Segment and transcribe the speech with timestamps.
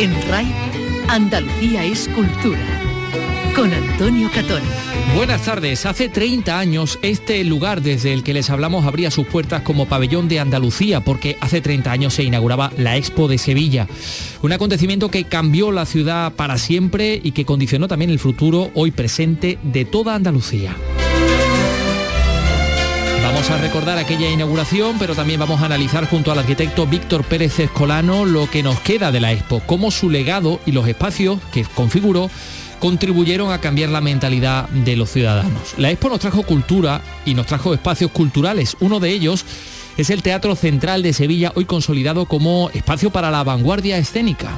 [0.00, 0.46] En RAI,
[1.08, 2.58] Andalucía es cultura.
[3.54, 4.62] Con Antonio Catón.
[5.14, 5.84] Buenas tardes.
[5.84, 10.26] Hace 30 años este lugar desde el que les hablamos abría sus puertas como pabellón
[10.26, 13.88] de Andalucía porque hace 30 años se inauguraba la Expo de Sevilla.
[14.40, 18.92] Un acontecimiento que cambió la ciudad para siempre y que condicionó también el futuro hoy
[18.92, 20.74] presente de toda Andalucía.
[23.40, 27.58] Vamos a recordar aquella inauguración, pero también vamos a analizar junto al arquitecto Víctor Pérez
[27.58, 31.64] Escolano lo que nos queda de la Expo, cómo su legado y los espacios que
[31.64, 32.30] configuró
[32.80, 35.72] contribuyeron a cambiar la mentalidad de los ciudadanos.
[35.78, 38.76] La Expo nos trajo cultura y nos trajo espacios culturales.
[38.78, 39.46] Uno de ellos
[39.96, 44.50] es el Teatro Central de Sevilla, hoy consolidado como espacio para la vanguardia escénica.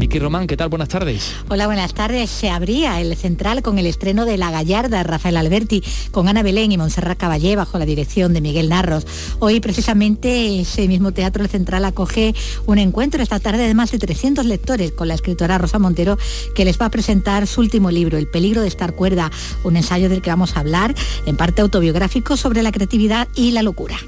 [0.00, 0.70] Miki Román, ¿qué tal?
[0.70, 1.34] Buenas tardes.
[1.50, 2.30] Hola, buenas tardes.
[2.30, 6.72] Se abría el central con el estreno de La Gallarda, Rafael Alberti, con Ana Belén
[6.72, 9.06] y Montserrat Caballé bajo la dirección de Miguel Narros.
[9.40, 13.98] Hoy precisamente ese mismo teatro el central acoge un encuentro esta tarde de más de
[13.98, 16.16] 300 lectores con la escritora Rosa Montero
[16.54, 19.30] que les va a presentar su último libro, El peligro de estar cuerda,
[19.64, 20.94] un ensayo del que vamos a hablar,
[21.26, 23.98] en parte autobiográfico sobre la creatividad y la locura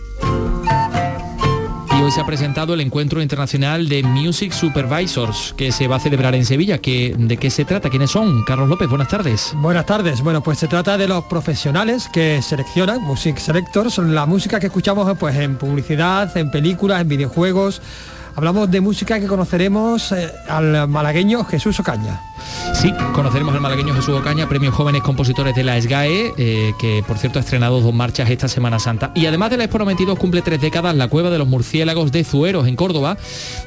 [2.03, 6.34] hoy se ha presentado el encuentro internacional de Music Supervisors que se va a celebrar
[6.34, 6.78] en Sevilla.
[6.83, 7.91] ¿De qué se trata?
[7.91, 8.44] ¿Quiénes son?
[8.44, 9.53] Carlos López, buenas tardes.
[9.56, 10.20] Buenas tardes.
[10.20, 15.17] Bueno, pues se trata de los profesionales que seleccionan, Music Selectors, la música que escuchamos
[15.17, 17.81] pues, en publicidad, en películas, en videojuegos.
[18.34, 22.22] Hablamos de música que conoceremos eh, al malagueño Jesús Ocaña.
[22.75, 27.19] Sí, conoceremos al malagueño Jesús Ocaña, premio Jóvenes Compositores de la SGAE, eh, que por
[27.19, 29.12] cierto ha estrenado dos marchas esta Semana Santa.
[29.14, 32.25] Y además de la Expo 92 cumple tres décadas la Cueva de los Murciélagos de
[32.25, 33.19] Zueros en Córdoba,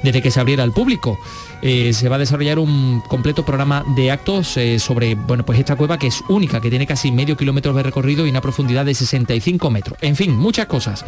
[0.01, 1.19] desde que se abriera al público.
[1.61, 5.97] Eh, se va a desarrollar un completo programa de actos sobre bueno, pues esta cueva
[5.97, 9.69] que es única, que tiene casi medio kilómetro de recorrido y una profundidad de 65
[9.69, 9.97] metros.
[10.01, 11.05] En fin, muchas cosas.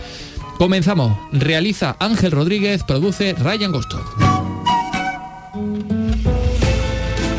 [0.57, 1.15] Comenzamos.
[1.31, 4.03] Realiza Ángel Rodríguez, produce Ryan Gosto.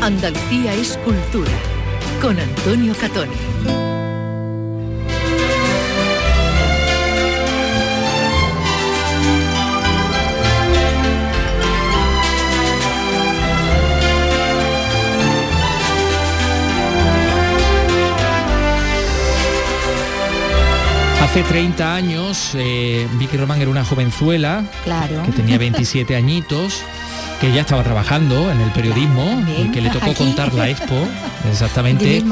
[0.01, 1.51] Andalucía es cultura
[2.19, 3.98] con Antonio Catoni.
[21.29, 25.21] Hace 30 años, eh, Vicky Román era una jovenzuela claro.
[25.23, 26.81] que tenía 27 añitos
[27.39, 30.95] que ya estaba trabajando en el periodismo y que le tocó contar la expo,
[31.51, 32.23] exactamente.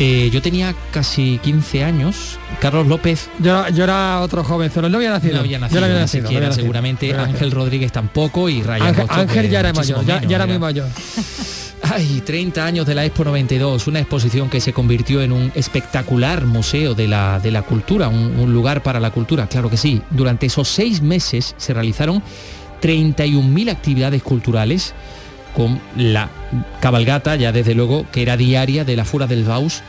[0.00, 2.36] Eh, yo tenía casi 15 años.
[2.58, 3.30] Carlos López.
[3.38, 5.34] Yo, yo era otro joven, no había nacido.
[5.34, 10.48] No había nacido, seguramente Ángel Rodríguez tampoco y Ryan Ángel, ya era mayor, ya, era
[10.48, 10.88] muy mayor.
[11.82, 16.46] Ay, 30 años de la Expo 92, una exposición que se convirtió en un espectacular
[16.46, 20.00] museo de la, de la cultura, un, lugar para la cultura, claro que sí.
[20.10, 22.22] Durante esos seis meses se realizaron
[22.80, 24.94] 31.000 actividades culturales
[25.56, 26.30] con la
[26.80, 29.82] cabalgata, ya desde luego, que era diaria de la Fura del Baus.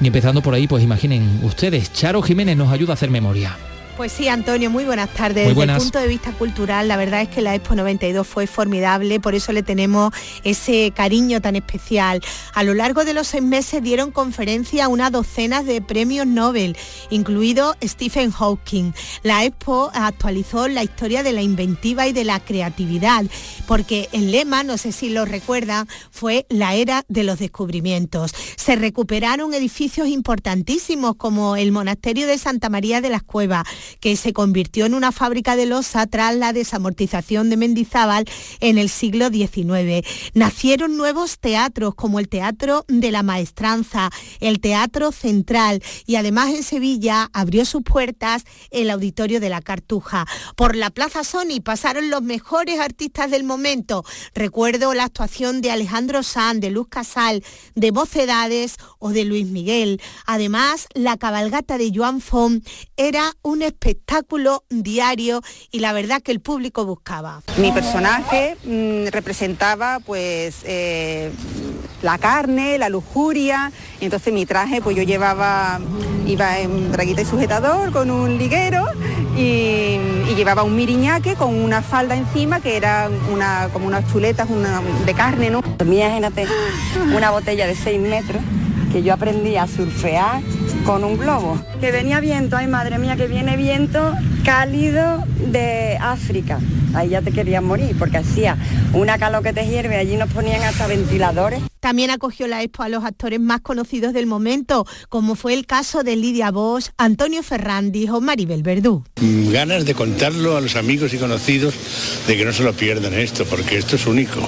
[0.00, 3.56] Y empezando por ahí, pues imaginen ustedes, Charo Jiménez nos ayuda a hacer memoria.
[3.96, 5.48] Pues sí, Antonio, muy buenas tardes.
[5.48, 9.20] Desde el punto de vista cultural, la verdad es que la Expo 92 fue formidable,
[9.20, 10.14] por eso le tenemos
[10.44, 12.22] ese cariño tan especial.
[12.54, 16.76] A lo largo de los seis meses dieron conferencia a una docena de premios Nobel,
[17.10, 18.92] incluido Stephen Hawking.
[19.22, 23.26] La Expo actualizó la historia de la inventiva y de la creatividad,
[23.66, 28.34] porque el lema, no sé si lo recuerdan, fue la era de los descubrimientos.
[28.56, 33.64] Se recuperaron edificios importantísimos como el Monasterio de Santa María de las Cuevas,
[34.00, 38.24] que se convirtió en una fábrica de losa tras la desamortización de Mendizábal
[38.60, 40.06] en el siglo XIX.
[40.34, 44.10] Nacieron nuevos teatros como el Teatro de la Maestranza,
[44.40, 50.26] el Teatro Central y además en Sevilla abrió sus puertas el Auditorio de la Cartuja.
[50.56, 54.04] Por la Plaza Sony pasaron los mejores artistas del momento.
[54.34, 57.44] Recuerdo la actuación de Alejandro Sanz, de Luz Casal,
[57.74, 60.00] de Mocedades o de Luis Miguel.
[60.26, 62.66] Además, la cabalgata de Joan Font
[62.96, 67.42] era un espectáculo diario y la verdad que el público buscaba.
[67.56, 71.32] Mi personaje mm, representaba pues eh,
[72.02, 75.80] la carne, la lujuria, entonces mi traje pues yo llevaba,
[76.26, 78.84] iba en braguita y sujetador con un liguero
[79.36, 79.98] y,
[80.32, 84.48] llevaba un miriñaque con una falda encima que era una, como unas chuletas
[85.04, 85.60] de carne, ¿no?
[85.78, 86.46] Imagínate
[87.14, 88.42] una botella de 6 metros
[88.92, 90.42] que yo aprendí a surfear
[90.84, 91.58] con un globo.
[91.80, 94.12] Que venía viento, ay madre mía, que viene viento
[94.44, 96.58] cálido de África.
[96.94, 98.56] ahí ya te querías morir, porque hacía
[98.92, 101.60] una calor que te hierve, allí nos ponían hasta ventiladores.
[101.80, 106.02] También acogió la expo a los actores más conocidos del momento, como fue el caso
[106.02, 109.04] de Lidia Bosch, Antonio Ferrandi o Maribel Verdú.
[109.20, 111.74] Mm, ganas de contarlo a los amigos y conocidos
[112.26, 114.40] de que no se lo pierdan esto, porque esto es único.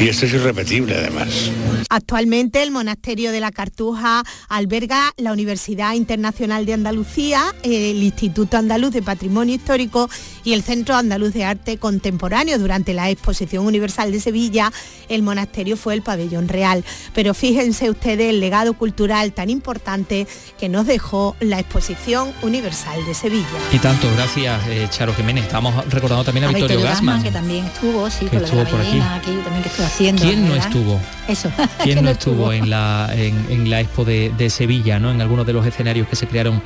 [0.00, 1.50] Y esto es irrepetible además.
[1.90, 8.92] Actualmente el Monasterio de la Cartuja alberga la Universidad Internacional de Andalucía, el Instituto Andaluz
[8.92, 10.08] de Patrimonio Histórico
[10.42, 12.58] y el Centro Andaluz de Arte Contemporáneo.
[12.58, 14.72] Durante la Exposición Universal de Sevilla,
[15.10, 16.82] el monasterio fue el pabellón real.
[17.12, 20.26] Pero fíjense ustedes el legado cultural tan importante
[20.58, 23.46] que nos dejó la Exposición Universal de Sevilla.
[23.70, 25.44] Y tanto, gracias eh, Charo Jiménez.
[25.44, 28.98] Estamos recordando también a, Victorio, Gassman, que también estuvo, sí, que estuvo por aquí.
[28.98, 30.22] también que estuvo haciendo.
[30.22, 31.00] ¿Quién no estuvo?
[31.28, 31.50] Eso.
[31.82, 35.10] ¿Quién no estuvo en la, en, la Expo de, de Sevilla, ¿no?
[35.10, 36.62] en algunos de los escenarios que se crearon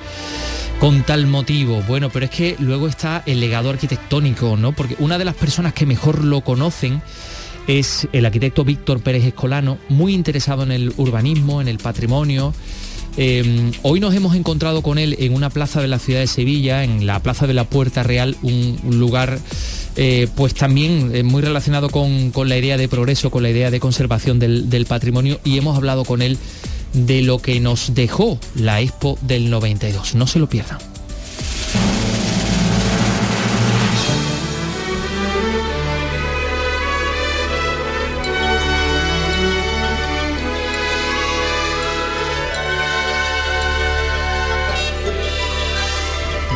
[0.80, 1.82] con tal motivo.
[1.86, 4.72] Bueno, pero es que luego está el legado arquitectónico, ¿no?
[4.72, 7.00] Porque una de las personas que mejor lo conocen
[7.66, 12.52] es el arquitecto Víctor Pérez Escolano, muy interesado en el urbanismo, en el patrimonio.
[13.16, 16.82] Em, hoy nos hemos encontrado con él en una plaza de la ciudad de Sevilla,
[16.82, 19.38] en la Plaza de la Puerta Real, un, lugar
[19.96, 23.81] eh, pues también eh, muy relacionado con, la idea de progreso, con la idea de
[23.81, 26.38] conservación del, del patrimonio y hemos hablado con él
[26.93, 30.14] de lo que nos dejó la Expo del 92.
[30.14, 30.94] No se lo pierdan.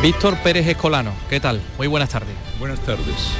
[0.01, 1.59] Víctor Pérez Escolano, ¿qué tal?
[1.77, 2.33] Muy buenas tardes.
[2.57, 3.33] Buenas tardes.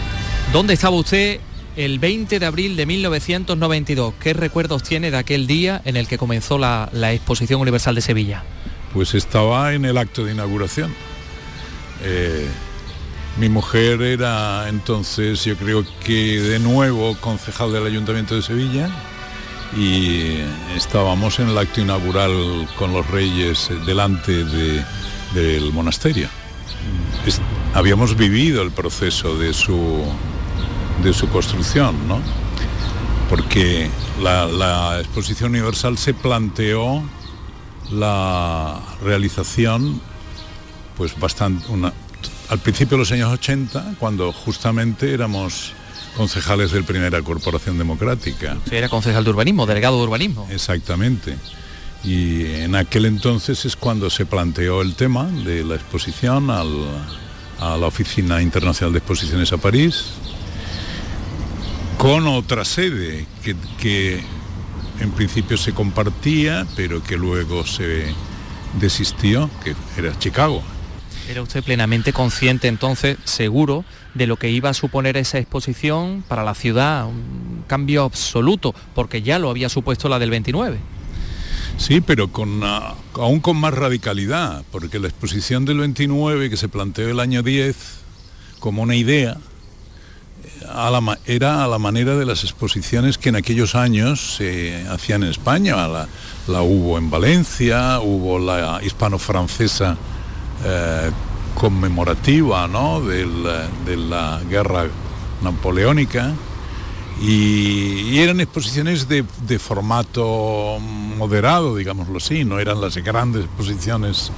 [0.51, 1.39] ¿Dónde estaba usted
[1.77, 4.15] el 20 de abril de 1992?
[4.19, 8.43] ¿Qué recuerdos tiene de aquel día en el que comenzó la, Exposición Universal de Sevilla?
[8.93, 10.93] Pues estaba en el acto de inauguración.
[12.03, 12.45] Eh,
[13.37, 18.89] mi mujer era entonces, yo creo que de nuevo concejal del Ayuntamiento de Sevilla
[19.77, 20.39] y
[20.75, 26.27] estábamos en el acto inaugural con los reyes delante del monasterio
[27.73, 30.03] habíamos vivido el proceso de su,
[31.03, 32.19] de su construcción, ¿no?
[33.29, 33.89] Porque
[34.21, 37.03] la, exposición universal se planteó
[37.91, 40.01] la realización,
[40.97, 41.65] pues bastante,
[42.49, 45.73] al principio de los años 80, cuando justamente éramos
[46.17, 48.57] concejales de Primera Corporación Democrática.
[48.57, 50.47] Usted era concejal de urbanismo, delegado de urbanismo.
[50.49, 51.37] Exactamente.
[52.03, 57.87] Y en aquel entonces es cuando se planteó el tema de la exposición a la
[57.87, 60.05] Oficina Internacional de Exposiciones a París,
[61.97, 63.25] con otra sede
[63.81, 64.23] que,
[65.01, 68.13] en principio se compartía, pero que luego se
[68.79, 70.63] desistió, que era Chicago.
[71.29, 76.43] ¿Era usted plenamente consciente entonces, seguro, de lo que iba a suponer esa exposición para
[76.43, 77.07] la ciudad?
[77.07, 80.79] Un cambio absoluto, porque ya lo había supuesto la del 29.
[81.77, 86.67] Sí, pero con, ah, aún con más radicalidad, porque la exposición del 29 que se
[86.67, 87.75] planteó el año 10
[88.59, 89.37] como una idea,
[90.61, 95.29] eh, era a la manera de las exposiciones que en aquellos años se hacían en
[95.29, 95.75] España.
[96.47, 99.97] La, hubo en Valencia, hubo la hispano-francesa
[100.65, 101.11] eh,
[101.55, 104.87] conmemorativa de la guerra
[105.41, 106.33] napoleónica
[107.21, 109.23] y, eran exposiciones de,
[109.59, 110.77] formato
[111.17, 114.31] moderado, digámoslo así, no eran las grandes exposiciones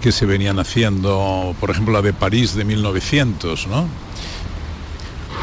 [0.00, 3.86] que se venían haciendo, por ejemplo la de París de 1900, ¿no?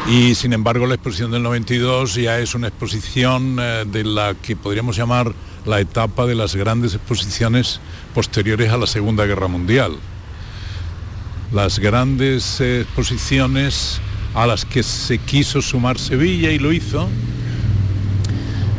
[0.08, 4.56] Y sin embargo la exposición del 92 ya es una exposición eh, de la que
[4.56, 5.32] podríamos llamar
[5.66, 7.80] la etapa de las grandes exposiciones
[8.14, 9.96] posteriores a la Segunda Guerra Mundial.
[11.52, 14.00] Las grandes exposiciones
[14.34, 17.08] a las que se quiso sumar Sevilla y lo hizo,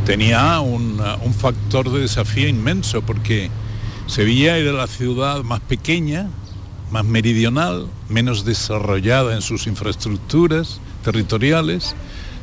[0.05, 1.01] tenía un,
[1.39, 3.49] factor de desafío inmenso porque
[4.07, 6.29] Sevilla era la ciudad más pequeña,
[6.91, 11.95] más meridional, menos desarrollada en sus infraestructuras territoriales,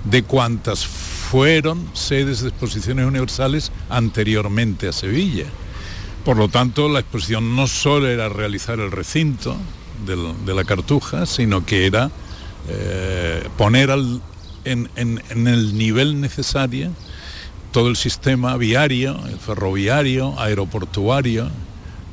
[0.05, 5.47] de cuantas fueron sedes de exposiciones universales anteriormente a Sevilla.
[6.25, 9.57] Por lo tanto, la exposición no solo era realizar el recinto
[10.07, 12.11] de la Cartuja, sino que era
[12.69, 13.91] eh, poner
[14.65, 16.91] en, el nivel necesario
[17.73, 21.51] todo el sistema viario, ferroviario, aeroportuario,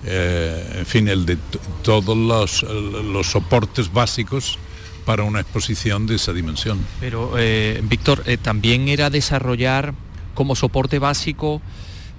[0.05, 1.37] eh, en fin, el de
[1.83, 4.59] todos los, soportes básicos
[5.05, 6.79] para una exposición de esa dimensión.
[6.99, 9.93] Pero, eh, Víctor, también era desarrollar
[10.33, 11.61] como soporte básico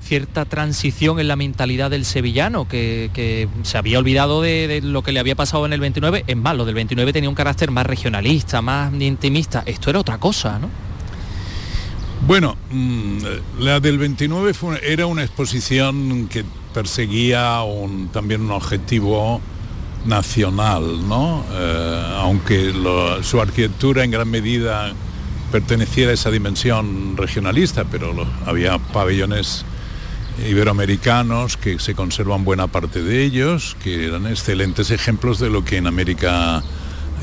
[0.06, 5.20] cierta transición en la mentalidad del sevillano, que, se había olvidado de, lo que le
[5.20, 6.25] había pasado en el 29.
[6.26, 9.62] Es más, lo del 29 tenía un carácter más regionalista, más intimista.
[9.66, 10.70] Esto era otra cosa, ¿no?
[12.26, 13.18] Bueno, mm,
[13.60, 17.60] la del 29 era una exposición que perseguía
[18.12, 19.40] también un objetivo
[20.06, 21.44] nacional, ¿no?
[21.52, 22.72] Eh, aunque
[23.22, 24.92] su arquitectura en gran medida
[25.52, 29.64] perteneciera a esa dimensión regionalista, pero había pabellones
[30.44, 35.78] iberoamericanos que se conservan buena parte de ellos, que eran excelentes ejemplos de lo que
[35.78, 36.62] en América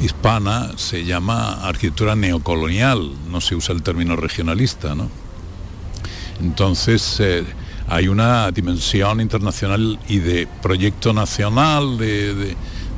[0.02, 5.10] hispana se llama arquitectura neocolonial, no se usa el término regionalista, ¿no?
[6.42, 7.46] Entonces eh,
[7.88, 11.98] hay una dimensión internacional y de proyecto nacional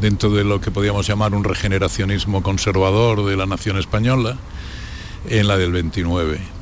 [0.01, 4.37] dentro de lo que podríamos llamar un regeneracionismo conservador de la nación española
[5.29, 6.54] en la del 29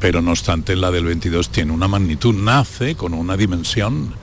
[0.00, 4.14] pero no obstante la del 22 tiene una magnitud, nace con una dimensión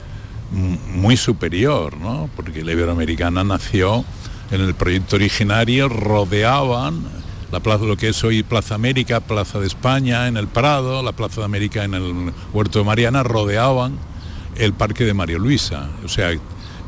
[0.50, 2.28] muy superior, ¿no?
[2.36, 4.04] porque la iberoamericana nació
[4.50, 7.02] en el proyecto originario, rodeaban
[7.50, 11.12] la plaza, lo que es hoy Plaza América, Plaza de España en el Prado, la
[11.12, 13.96] Plaza de América en el Huerto de Mariana, rodeaban
[14.56, 15.88] el Parque de María Luisa.
[16.04, 16.30] O sea,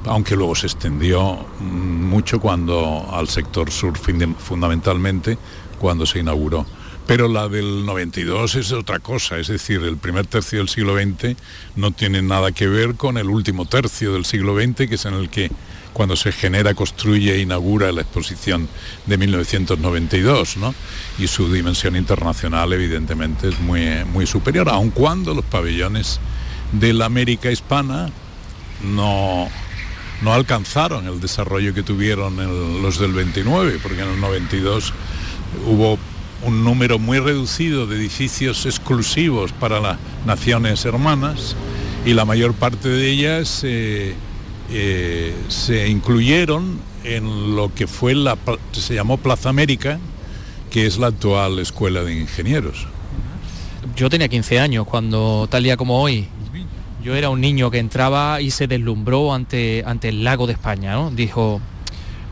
[0.06, 5.38] aunque luego se extendió mucho cuando al sector sur fundamentalmente
[5.78, 6.66] cuando se inauguró
[7.06, 11.36] pero la del 92 es otra cosa, es decir, el primer tercio del siglo XX
[11.76, 15.14] no tiene nada que ver con el último tercio del siglo XX, que es en
[15.14, 15.50] el que
[15.92, 18.68] cuando se genera, construye e inaugura la exposición
[19.06, 20.74] de 1992, ¿no?
[21.18, 26.20] Y su dimensión internacional evidentemente es muy, muy superior, aun cuando los pabellones
[26.72, 28.10] de la América hispana
[28.82, 29.48] no,
[30.20, 34.92] no alcanzaron el desarrollo que tuvieron los del 29, porque en el 92
[35.66, 35.98] hubo
[36.44, 41.56] un número muy reducido de edificios exclusivos para las naciones hermanas
[42.04, 44.14] y la mayor parte de ellas eh,
[44.70, 48.36] eh, se incluyeron en lo que fue la
[48.72, 49.98] se llamó Plaza América,
[50.70, 52.86] que es la actual escuela de ingenieros.
[53.96, 56.28] Yo tenía 15 años cuando tal día como hoy.
[57.02, 60.92] Yo era un niño que entraba y se deslumbró ante, ante el lago de España,
[60.94, 61.12] ¿no?
[61.12, 61.60] Dijo,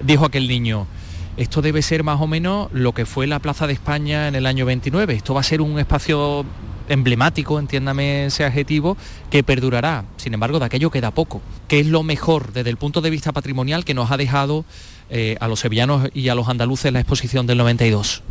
[0.05, 0.89] dijo aquel niño,
[1.37, 4.47] esto debe ser más o menos lo que fue la Plaza de España en el
[4.47, 5.15] año 29.
[5.15, 6.45] Esto va a ser un espacio
[6.89, 8.97] emblemático, entiéndame ese adjetivo,
[9.31, 10.05] que perdurará.
[10.17, 11.43] Sin embargo, de aquello queda poco.
[11.67, 14.65] ¿Qué es lo mejor desde el punto de vista patrimonial que nos ha dejado
[15.11, 18.23] eh, a los sevillanos y a los andaluces la exposición del 92?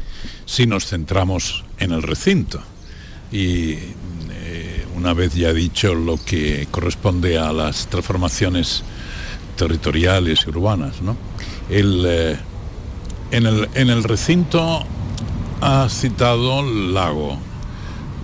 [0.45, 2.61] Si nos centramos en el recinto
[3.31, 3.73] y
[4.31, 8.83] eh, una vez ya dicho lo que corresponde a las transformaciones
[9.57, 11.17] territoriales y urbanas, ¿no?
[11.69, 12.37] El, eh,
[13.33, 14.85] en el, recinto
[15.59, 17.39] ha citado Lago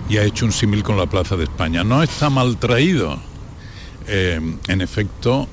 [0.08, 1.82] y ha hecho un símil con la Plaza de España.
[1.82, 3.18] No está mal traído.
[4.06, 5.48] Eh, en efecto,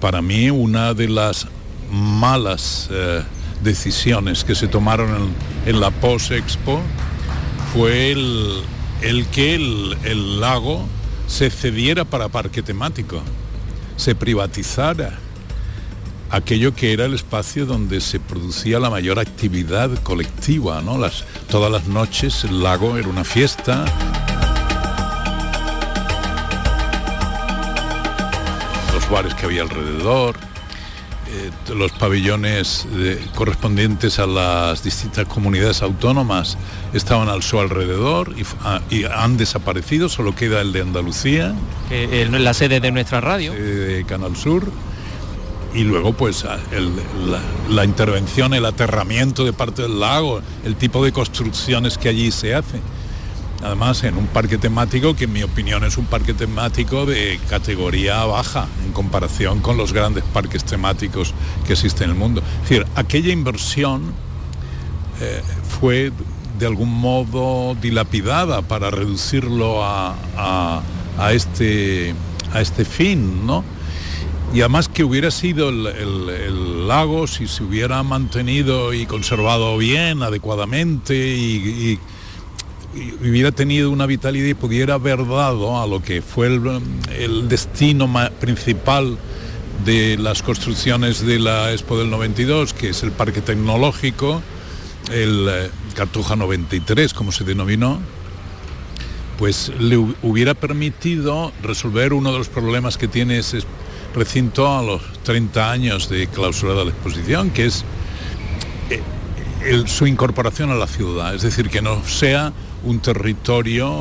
[0.00, 1.46] para mí una de las
[1.90, 3.22] malas eh,
[3.62, 5.32] decisiones que se tomaron
[5.66, 6.80] en, la post-expo
[7.72, 10.84] fue el, que el lago
[11.28, 13.22] se cediera para parque temático,
[13.96, 15.25] se privatizara
[16.30, 20.98] aquello que era el espacio donde se producía la mayor actividad colectiva, ¿no?
[20.98, 23.84] Las, todas las noches el lago era una fiesta.
[28.92, 30.36] Los bares que había alrededor,
[31.28, 32.86] eh, los pabellones
[33.34, 36.56] correspondientes a las distintas comunidades autónomas
[36.92, 41.54] estaban al su alrededor ah, y, han desaparecido, solo queda el de Andalucía.
[41.90, 43.52] Es la sede de nuestra radio.
[43.52, 44.72] De Canal Sur
[45.76, 46.44] y luego pues
[47.68, 52.54] la, intervención, el aterramiento de parte del lago, el tipo de construcciones que allí se
[52.54, 52.80] hace.
[53.62, 58.24] Además, en un parque temático que en mi opinión es un parque temático de categoría
[58.24, 61.34] baja en comparación con los grandes parques temáticos
[61.66, 62.42] que existen en el mundo.
[62.62, 64.14] Es decir, aquella inversión
[65.20, 65.42] eh,
[65.78, 66.10] fue
[66.58, 70.14] de algún modo dilapidada para reducirlo a,
[71.32, 72.14] este,
[72.54, 73.75] a este fin, ¿no?
[74.54, 81.14] Y además que hubiera sido el, lago si se hubiera mantenido y conservado bien, adecuadamente
[81.14, 81.98] y,
[83.20, 88.10] hubiera tenido una vitalidad y pudiera haber dado a lo que fue el, destino
[88.40, 89.18] principal
[89.84, 94.40] de las construcciones de la Expo del 92, que es el Parque Tecnológico,
[95.12, 98.00] el eh, Cartuja 93, como se denominó,
[99.38, 103.58] pues le hubiera permitido resolver uno de los problemas que tiene ese
[104.16, 107.84] recinto a los 30 años de clausura de la exposición, que es
[108.90, 113.92] eh, su incorporación a la ciudad, es decir, que no sea un territorio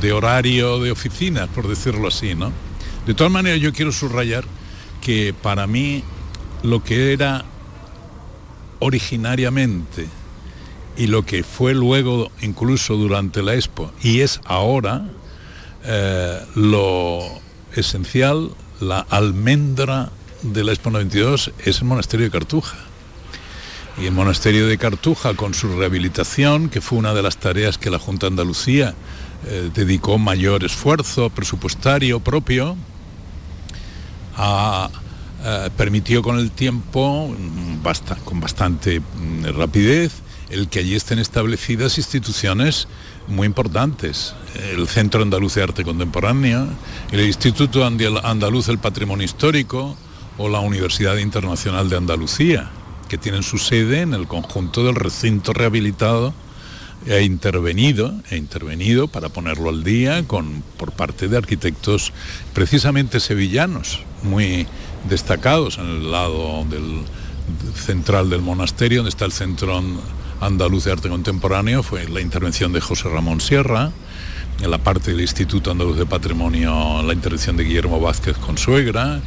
[0.00, 2.50] de horario de oficinas, por decirlo así, ¿no?
[3.06, 4.44] De todas maneras, yo quiero subrayar
[5.00, 6.02] que para mí
[6.62, 7.44] lo que era
[8.78, 10.06] originariamente
[10.96, 15.04] y lo que fue luego incluso durante la Expo y es ahora
[15.84, 17.20] eh, lo
[17.74, 18.50] esencial,
[18.82, 20.10] la almendra
[20.42, 22.76] de la Expo 92 es el monasterio de Cartuja.
[23.98, 27.90] Y el monasterio de Cartuja, con su rehabilitación, que fue una de las tareas que
[27.90, 28.94] la Junta de Andalucía
[29.46, 32.76] eh, dedicó mayor esfuerzo presupuestario propio,
[34.38, 37.82] eh, permitió con el tiempo, mm,
[38.24, 40.12] con bastante mm, rapidez,
[40.52, 42.86] el que allí estén establecidas instituciones
[43.26, 44.34] muy importantes.
[44.70, 46.66] El Centro Andaluz de Arte Contemporánea,
[47.10, 49.96] el Instituto Andaluz del Patrimonio Histórico
[50.36, 52.70] o la Universidad Internacional de Andalucía,
[53.08, 56.34] que tienen su sede en el conjunto del recinto rehabilitado
[57.06, 62.12] e intervenido, e intervenido para ponerlo al día con, por parte de arquitectos
[62.52, 64.66] precisamente sevillanos, muy
[65.08, 67.02] destacados en el lado del,
[67.74, 69.82] central del monasterio, donde está el Centro
[70.42, 73.92] Andaluz de Arte Contemporáneo, fue la intervención de José Ramón Sierra,
[74.60, 79.20] en la parte del Instituto Andaluz de Patrimonio, la intervención de Guillermo Vázquez Consuegra,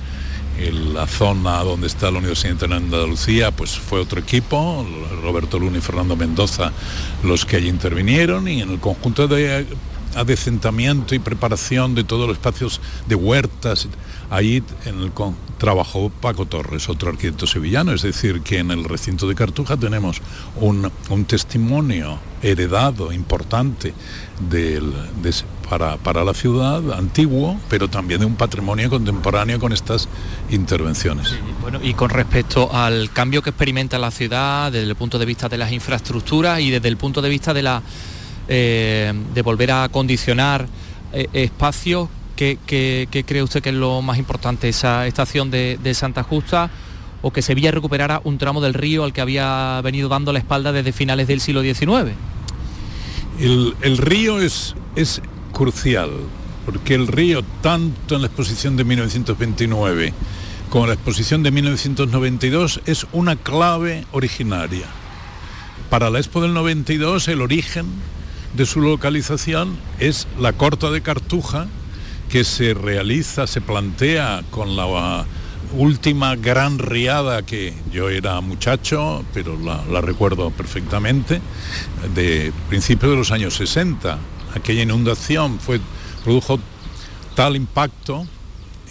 [0.60, 4.86] en la zona donde está la Universidad de Andalucía, pues fue otro equipo,
[5.24, 6.74] Roberto Luna y Fernando Mendoza,
[7.24, 9.66] los que allí intervinieron, y en el conjunto de
[10.16, 13.88] adecentamiento y preparación de todos los espacios de huertas,
[14.30, 15.12] ahí en el
[15.58, 20.22] trabajó Paco Torres, otro arquitecto sevillano, es decir, que en el recinto de Cartuja tenemos
[20.60, 20.92] un,
[21.26, 23.94] testimonio heredado importante
[24.50, 25.34] del, de,
[25.70, 30.08] para, la ciudad, antiguo, pero también de un patrimonio contemporáneo con estas
[30.50, 31.36] intervenciones.
[31.62, 35.50] bueno, y con respecto al cambio que experimenta la ciudad desde el punto de vista
[35.50, 37.82] de las infraestructuras y desde el punto de vista de la
[38.48, 40.68] eh, de volver a condicionar
[41.14, 42.58] eh, espacios, ¿qué,
[43.26, 44.70] cree usted que es lo más importante?
[44.70, 46.70] ¿Esa estación de, Santa Justa
[47.22, 50.72] o que Sevilla recuperara un tramo del río al que había venido dando la espalda
[50.72, 52.14] desde finales del siglo XIX?
[53.40, 55.22] El, río es, es
[55.52, 56.12] crucial,
[56.66, 60.14] porque el río, tanto en la exposición de 1929
[60.70, 64.88] como en la exposición de 1992, es una clave originaria.
[65.90, 67.86] Para la Expo del 92, el origen
[68.56, 71.68] de su localización es la Corta de Cartuja,
[72.30, 75.26] que se realiza, se plantea con la
[75.74, 81.42] última gran riada que yo era muchacho, pero la, la recuerdo perfectamente,
[82.14, 84.18] de principios de los años 60,
[84.56, 85.80] aquella inundación fue,
[86.24, 86.60] produjo
[87.36, 88.26] tal impacto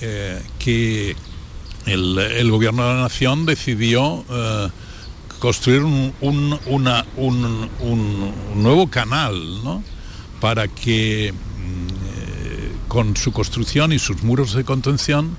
[0.01, 1.17] eh, que
[1.87, 4.69] el, gobierno de la nación decidió eh,
[5.45, 6.59] construir un,
[8.55, 9.83] nuevo canal
[10.41, 15.37] para que mm, eh, con su construcción y sus muros de contención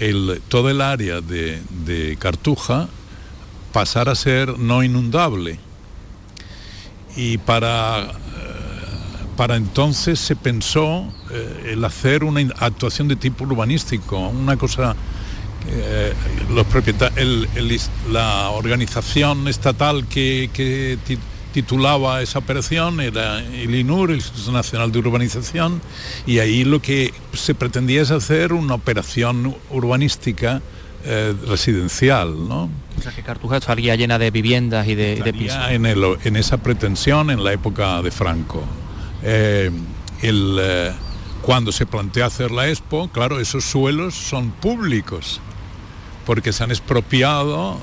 [0.00, 2.88] el, todo el área de, de Cartuja
[3.72, 5.60] pasara a ser no inundable.
[7.14, 8.18] Y para
[9.36, 14.96] para entonces se pensó eh, el hacer una actuación de tipo urbanístico, una cosa
[15.68, 16.12] eh,
[16.50, 16.66] los
[18.10, 20.98] la organización estatal que,
[21.52, 25.80] titulaba esa operación era el INUR, el Instituto Nacional de Urbanización,
[26.26, 30.60] y ahí lo que se pretendía es hacer una operación urbanística
[31.04, 32.68] eh, residencial, ¿no?
[32.98, 35.58] O sea que Cartuja estaría llena de viviendas y de, de pisos.
[35.70, 38.62] En, en esa pretensión en la época de Franco.
[39.22, 39.70] Eh,
[40.22, 40.92] el, eh,
[41.42, 45.40] cuando se plantea hacer la expo, claro, esos suelos son públicos,
[46.26, 47.78] porque se han expropiado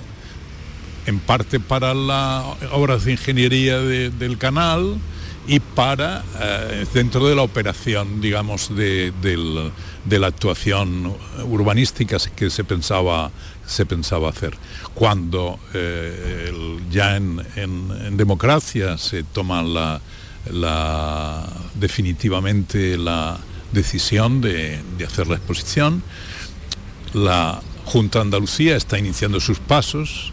[1.06, 5.00] en parte para las obras de ingeniería del canal
[5.48, 9.12] y para eh, dentro de la operación, digamos, de,
[10.10, 11.14] la actuación
[11.50, 13.32] urbanística que se pensaba,
[13.66, 14.56] se pensaba hacer.
[14.94, 15.60] Cuando
[16.92, 20.00] ya en democracia se toman la
[21.76, 23.40] definitivamente la
[23.72, 26.04] decisión de, hacer la exposición.
[27.14, 30.32] La Junta de Andalucía está iniciando sus pasos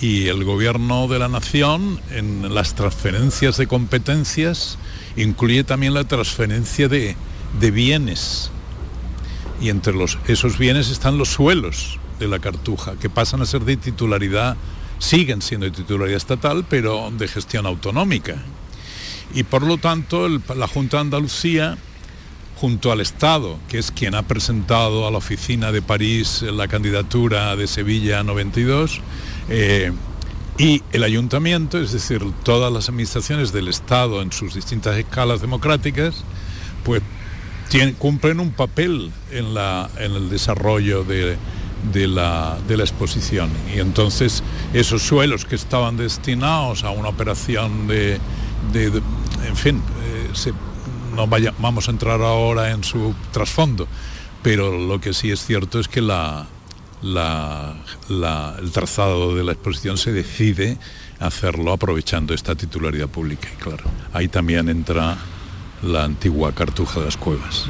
[0.00, 4.78] y el Gobierno de la Nación en las transferencias de competencias
[5.16, 7.16] incluye también la transferencia de,
[7.72, 8.50] bienes.
[9.60, 13.62] Y entre los, esos bienes están los suelos de la Cartuja, que pasan a ser
[13.62, 14.56] de titularidad,
[14.98, 18.36] siguen siendo de titularidad estatal, pero de gestión autonómica
[19.34, 21.78] y por lo tanto la Junta de Andalucía
[22.60, 27.54] junto al Estado, que es quien ha presentado a la oficina de París la candidatura
[27.54, 29.00] de Sevilla 92,
[29.48, 29.92] eh,
[30.58, 36.24] y el ayuntamiento, es decir, todas las administraciones del Estado en sus distintas escalas democráticas,
[36.84, 37.00] pues
[37.98, 39.46] cumplen un papel en,
[40.00, 41.36] el desarrollo de,
[42.08, 43.50] la, exposición.
[43.72, 44.42] Y entonces
[44.72, 48.18] esos suelos que estaban destinados a una operación de,
[48.74, 50.30] en fin, eh,
[51.18, 53.88] no vaya, vamos a entrar ahora en su trasfondo,
[54.40, 56.46] pero lo que sí es cierto es que la,
[57.02, 60.78] el trazado de la exposición se decide
[61.18, 63.48] hacerlo aprovechando esta titularidad pública.
[63.52, 65.18] Y claro, ahí también entra
[65.82, 67.66] la antigua cartuja de las cuevas.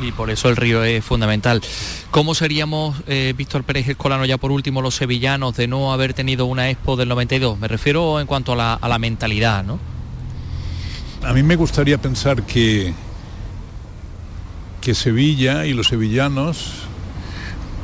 [0.00, 1.62] Y por eso el río es fundamental.
[2.10, 6.46] ¿Cómo seríamos, eh, Víctor Pérez Escolano, ya por último, los sevillanos de no haber tenido
[6.46, 7.60] una expo del 92?
[7.60, 9.78] Me refiero en cuanto la, a la mentalidad, ¿no?
[11.24, 12.94] A mí me gustaría pensar que,
[14.80, 16.74] que Sevilla y los sevillanos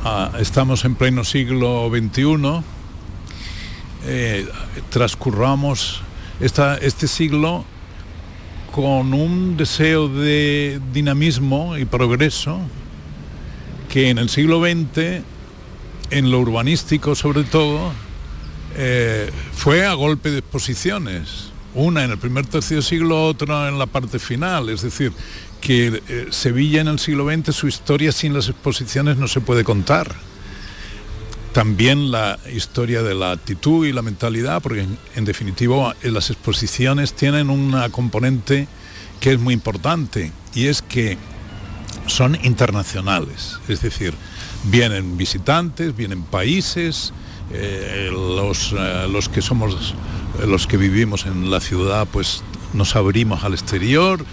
[0.05, 2.63] ah, estamos en pleno siglo XXI,
[4.05, 4.47] eh,
[4.89, 6.01] transcurramos
[6.39, 7.65] este siglo
[8.71, 12.59] con un deseo de dinamismo y progreso
[13.89, 15.23] que en el siglo XX,
[16.09, 17.91] en lo urbanístico sobre todo,
[18.77, 21.54] eh, fue a golpe de exposiciones.
[21.75, 24.69] Una en el primer tercio siglo, otra en la parte final.
[24.69, 25.11] Es decir,
[25.59, 29.63] que eh, Sevilla en el siglo XX, su historia sin las exposiciones no se puede
[29.63, 30.15] contar.
[31.51, 36.29] También la historia de la actitud y la mentalidad, porque en, en definitiva eh, las
[36.29, 38.67] exposiciones tienen una componente
[39.19, 41.17] que es muy importante y es que
[42.07, 44.13] son internacionales, es decir,
[44.65, 47.13] vienen visitantes, vienen países,
[47.51, 49.93] eh, los, eh, los que somos,
[50.45, 54.25] los que vivimos en la ciudad, pues nos abrimos al exterior,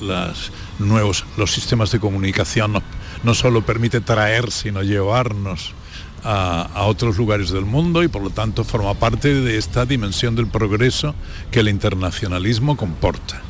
[0.00, 2.82] las nuevos, los sistemas de comunicación no,
[3.22, 5.74] no solo permite traer, sino llevarnos
[6.24, 10.46] a, otros lugares del mundo y por lo tanto forma parte de esta dimensión del
[10.46, 11.14] progreso
[11.50, 13.42] que el internacionalismo comporta.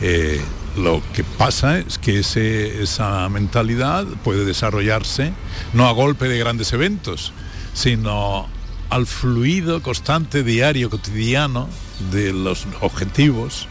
[0.00, 0.40] Eh,
[0.76, 5.32] lo que pasa es que esa mentalidad puede desarrollarse
[5.72, 7.32] no a golpe de grandes eventos,
[7.78, 8.48] sino
[8.90, 11.68] al fluido constante, diario, cotidiano
[12.10, 13.68] de los objetivos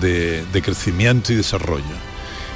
[0.00, 2.12] de crecimiento y desarrollo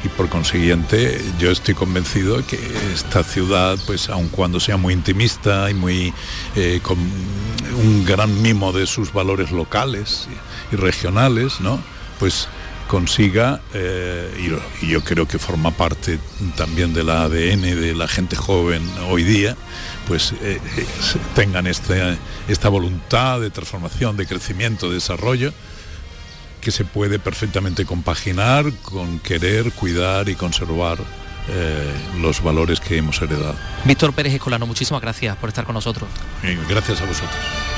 [0.07, 2.59] y por consiguiente yo estoy convencido que
[2.95, 6.13] esta ciudad, pues aun cuando sea muy intimista y muy
[6.55, 10.29] eh, con un gran mimo de sus valores locales
[10.73, 11.81] y, regionales, ¿no?
[12.19, 12.49] Pues
[12.87, 16.19] consiga, eh, y, yo creo que forma parte
[16.57, 19.57] también de la ADN de la gente joven hoy día,
[20.07, 20.61] pues eh,
[21.35, 22.17] tengan este,
[22.49, 25.53] esta voluntad de transformación, de crecimiento, de desarrollo,
[26.61, 30.99] que se puede perfectamente compaginar con querer, cuidar y conservar
[31.49, 33.55] eh, los valores que hemos heredado.
[33.85, 36.09] Víctor Pérez Escolano, muchísimas gracias por estar con nosotros.
[36.69, 37.76] gracias a vosotros.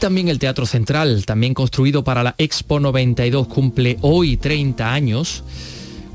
[0.00, 5.44] También el Teatro Central, también construido para la Expo 92, cumple hoy 30 años.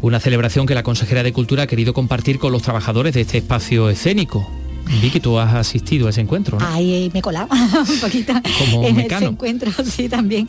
[0.02, 3.38] Una celebración que la consejera de Cultura ha querido compartir con los trabajadores de este
[3.38, 4.65] espacio escénico.
[5.02, 6.66] Vicky, tú has asistido a ese encuentro, ¿no?
[6.68, 7.48] Ahí me he colado
[7.90, 8.34] un poquito
[8.84, 10.48] en ese encuentro, sí, también,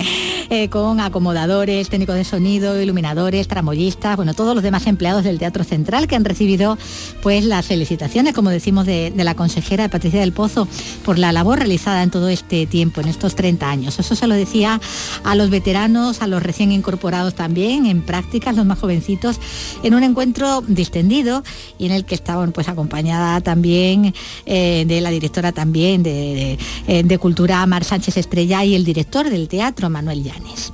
[0.51, 5.65] eh, con acomodadores, técnicos de sonido, iluminadores, tramoyistas, bueno, todos los demás empleados del Teatro
[5.65, 6.79] Central que han recibido
[7.23, 10.69] pues las felicitaciones, como decimos, de, la consejera Patricia del Pozo
[11.05, 13.99] por la labor realizada en todo este tiempo, en estos 30 años.
[13.99, 14.81] Eso se lo decía
[15.25, 19.41] a los veteranos, a los recién incorporados también, en prácticas, los más jovencitos,
[19.83, 21.43] en un encuentro distendido
[21.79, 24.15] y en el que estaban pues acompañada también
[24.45, 29.29] eh, de la directora también de, eh, de, Cultura, Mar Sánchez Estrella, y el director
[29.29, 30.73] del teatro, Manuel Llanes.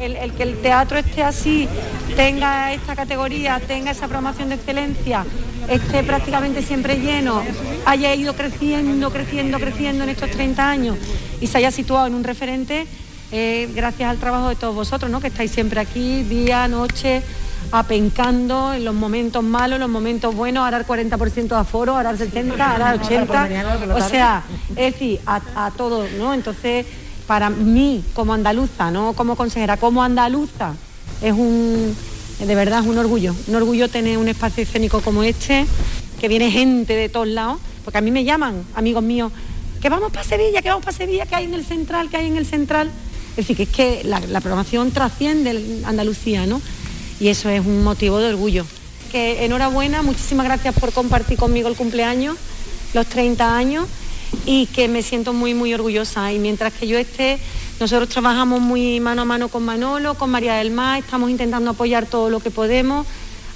[0.00, 1.68] El, que el teatro esté así,
[2.16, 5.24] tenga esta categoría, tenga esa programación de excelencia,
[5.68, 7.42] esté prácticamente siempre lleno,
[7.86, 10.96] haya ido creciendo, creciendo, creciendo en estos 30 años
[11.40, 12.86] y se haya situado en un referente,
[13.30, 15.20] eh, gracias al trabajo de todos vosotros, ¿no?
[15.20, 17.22] que estáis siempre aquí, día, noche,
[17.72, 22.10] apencando en los momentos malos, en los momentos buenos, ahora el 40% de aforo, ahora
[22.10, 26.34] el 70, ahora el 80, o sea, es decir, a, todos, ¿no?
[26.34, 26.86] Entonces,
[27.26, 30.74] para mí, como andaluza, no como consejera, como andaluza,
[31.22, 31.96] es un,
[32.38, 35.66] de verdad, es un orgullo, un orgullo tener un espacio escénico como este,
[36.20, 39.32] que viene gente de todos lados, porque a mí me llaman, amigos míos,
[39.80, 42.26] que vamos para Sevilla, que vamos para Sevilla, que hay en el central, que hay
[42.26, 42.90] en el central.
[43.36, 46.62] Es decir, que es que la, la programación trasciende Andalucía, ¿no?
[47.24, 48.66] Y eso es un motivo de orgullo.
[49.10, 52.36] Que enhorabuena, muchísimas gracias por compartir conmigo el cumpleaños,
[52.92, 53.86] los 30 años
[54.44, 57.38] y que me siento muy muy orgullosa y mientras que yo esté
[57.80, 62.04] Nosotros trabajamos muy mano a mano con Manolo, con María del Mar, estamos intentando apoyar
[62.04, 63.06] todo lo que podemos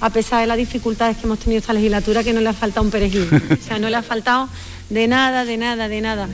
[0.00, 2.86] a pesar de las dificultades que hemos tenido esta legislatura, que no le ha faltado
[2.86, 3.28] un perejil.
[3.60, 4.48] o sea, no le ha faltado
[4.88, 6.26] de nada, de nada, de nada.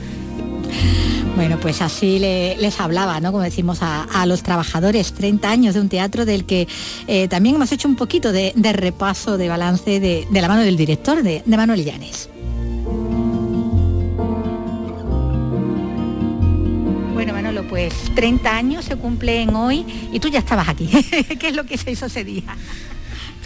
[1.35, 3.33] Bueno, pues así les hablaba, ¿no?
[3.33, 6.65] Como decimos a, los trabajadores, 30 años de un teatro del que
[7.07, 11.21] eh, también hemos hecho un poquito de, repaso, de balance de, la mano del director,
[11.23, 12.29] de, Manuel Llanes.
[17.13, 20.87] Bueno, Manolo, pues 30 años se cumplen hoy y tú ya estabas aquí.
[21.39, 22.55] ¿Qué es lo que se hizo ese día?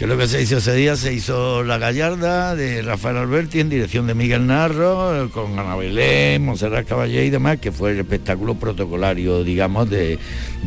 [0.00, 3.68] Que lo que se hizo ese día se hizo La Gallarda de Rafael Alberti en
[3.68, 8.54] dirección de Miguel Narro, con Ana Belén, Monserrat Caballé y demás, que fue el espectáculo
[8.54, 10.18] protocolario, digamos, de,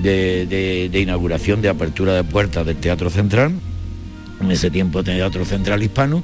[0.04, 3.54] de inauguración, de apertura de puertas del Teatro Central,
[4.40, 6.22] en ese tiempo Teatro Central Hispano,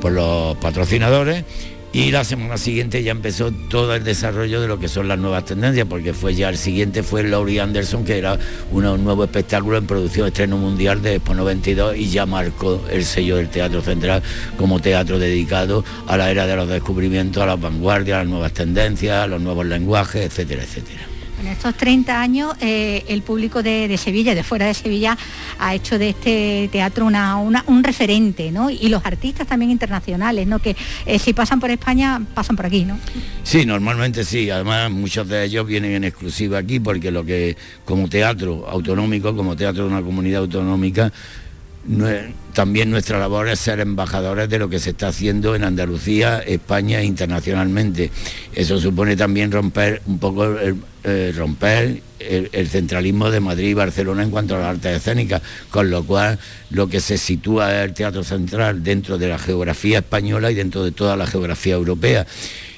[0.00, 1.44] por los patrocinadores
[1.98, 5.44] y la semana siguiente ya empezó todo el desarrollo de lo que son las nuevas
[5.46, 8.38] tendencias, porque fue ya el siguiente fue Laurie Anderson, que era
[8.70, 13.34] un nuevo espectáculo en producción estreno mundial de Expo 92 y ya marcó el sello
[13.34, 14.22] del Teatro Central
[14.56, 18.52] como teatro dedicado a la era de los descubrimientos, a las vanguardias, a las nuevas
[18.52, 21.17] tendencias, a los nuevos lenguajes, etcétera, etcétera.
[21.40, 25.16] En estos 30 años eh, el público de, Sevilla, de fuera de Sevilla,
[25.58, 28.70] ha hecho de este teatro una, un referente, ¿no?
[28.70, 30.58] Y los artistas también internacionales, ¿no?
[30.58, 32.98] Que eh, si pasan por España, pasan por aquí, ¿no?
[33.44, 34.50] Sí, normalmente sí.
[34.50, 39.56] Además, muchos de ellos vienen en exclusiva aquí porque lo que como teatro autonómico, como
[39.56, 41.12] teatro de una comunidad autonómica,
[42.52, 47.00] también nuestra labor es ser embajadores de lo que se está haciendo en Andalucía, España
[47.00, 48.10] e internacionalmente.
[48.54, 54.22] Eso supone también romper un poco el, eh, romper el, centralismo de Madrid y Barcelona
[54.22, 56.38] en cuanto a las artes escénicas, con lo cual
[56.70, 60.84] lo que se sitúa es el Teatro Central dentro de la geografía española y dentro
[60.84, 62.26] de toda la geografía europea.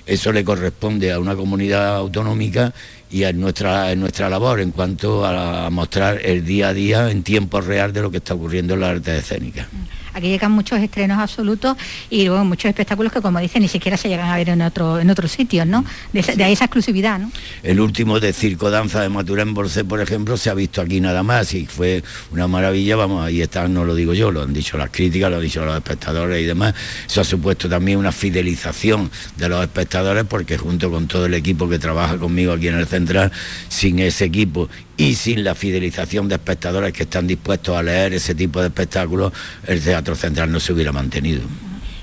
[0.07, 2.75] Eso le corresponde a una comunidad autonómica
[3.11, 7.61] y es nuestra, nuestra labor en cuanto a, mostrar el día a día en tiempo
[7.61, 9.67] real de lo que está ocurriendo en las artes escénicas.
[10.15, 11.77] Aquí llegan muchos estrenos absolutos
[12.09, 15.11] y muchos espectáculos que, como dicen, ni siquiera se llegan a ver en otro en
[15.11, 15.85] otros sitios, ¿no?
[16.13, 17.31] De, esa exclusividad, ¿no?
[17.63, 21.23] El último de Circo Danza de Maturén Borcé, por ejemplo, se ha visto aquí nada
[21.23, 24.77] más y fue una maravilla, vamos, ahí está, no lo digo yo, lo han dicho
[24.77, 26.75] las críticas, lo han dicho los espectadores y demás.
[27.07, 31.69] Eso ha supuesto también una fidelización de los espectadores porque junto con todo el equipo
[31.69, 33.31] que trabaja conmigo aquí en el Central,
[33.69, 34.69] sin ese equipo
[35.01, 39.33] y sin la fidelización de espectadores que están dispuestos a leer ese tipo de espectáculos,
[39.67, 41.41] el Teatro Central no se hubiera mantenido.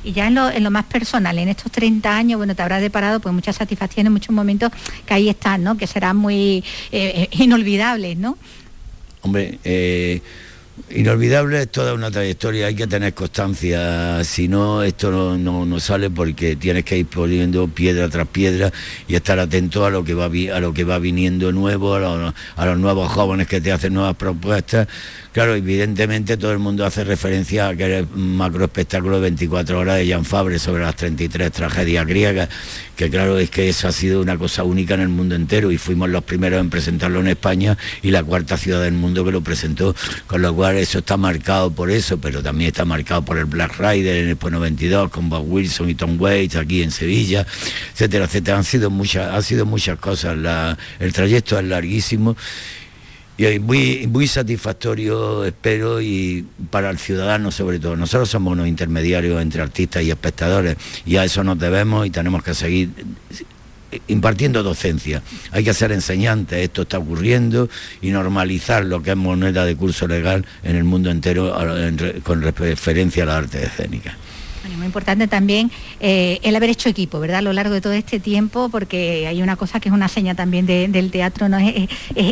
[0.03, 3.35] Y ya en lo, más personal, en estos 30 años, bueno, te habrás deparado pues
[3.35, 4.71] muchas satisfacciones, muchos momentos
[5.05, 5.77] que ahí están, ¿no?
[5.77, 8.35] Que serán muy eh, eh, inolvidables, ¿no?
[9.21, 10.21] Hombre, eh,
[10.91, 16.55] Inolvidable es toda una trayectoria, hay que tener constancia, si no esto no, sale porque
[16.55, 18.71] tienes que ir poniendo piedra tras piedra
[19.07, 22.77] y estar atento a lo que va, a lo que va viniendo nuevo, a, los
[22.77, 24.87] nuevos jóvenes que te hacen nuevas propuestas.
[25.33, 29.97] Claro, evidentemente todo el mundo hace referencia a que el macro espectáculo de 24 horas
[29.97, 32.49] de Jan Fabre sobre las 33 tragedias griegas,
[32.95, 35.77] que claro, es que eso ha sido una cosa única en el mundo entero y
[35.77, 39.41] fuimos los primeros en presentarlo en España y la cuarta ciudad del mundo que lo
[39.41, 43.45] presentó, con lo cual eso está marcado por eso, pero también está marcado por el
[43.45, 47.45] Black Rider en el 92 con Bob Wilson y Tom Waits aquí en Sevilla,
[47.93, 48.57] etcétera, etcétera.
[48.57, 50.37] Han sido muchas, han sido muchas cosas,
[50.99, 52.35] el trayecto es larguísimo
[53.37, 57.95] y muy, muy satisfactorio, espero, y para el ciudadano sobre todo.
[57.95, 60.75] Nosotros somos unos intermediarios entre artistas y espectadores
[61.05, 62.89] y a eso nos debemos y tenemos que seguir
[64.07, 65.21] impartiendo docencia.
[65.51, 67.69] Hay que ser enseñantes, esto está ocurriendo
[68.01, 71.55] y normalizar lo que es moneda de curso legal en el mundo entero
[72.23, 73.59] con referencia a la arte
[74.75, 77.37] muy importante también eh, el haber hecho equipo, ¿verdad?
[77.39, 80.35] A lo largo de todo este tiempo, porque hay una cosa que es una seña
[80.35, 81.57] también del teatro, ¿no?
[81.57, 81.89] Es,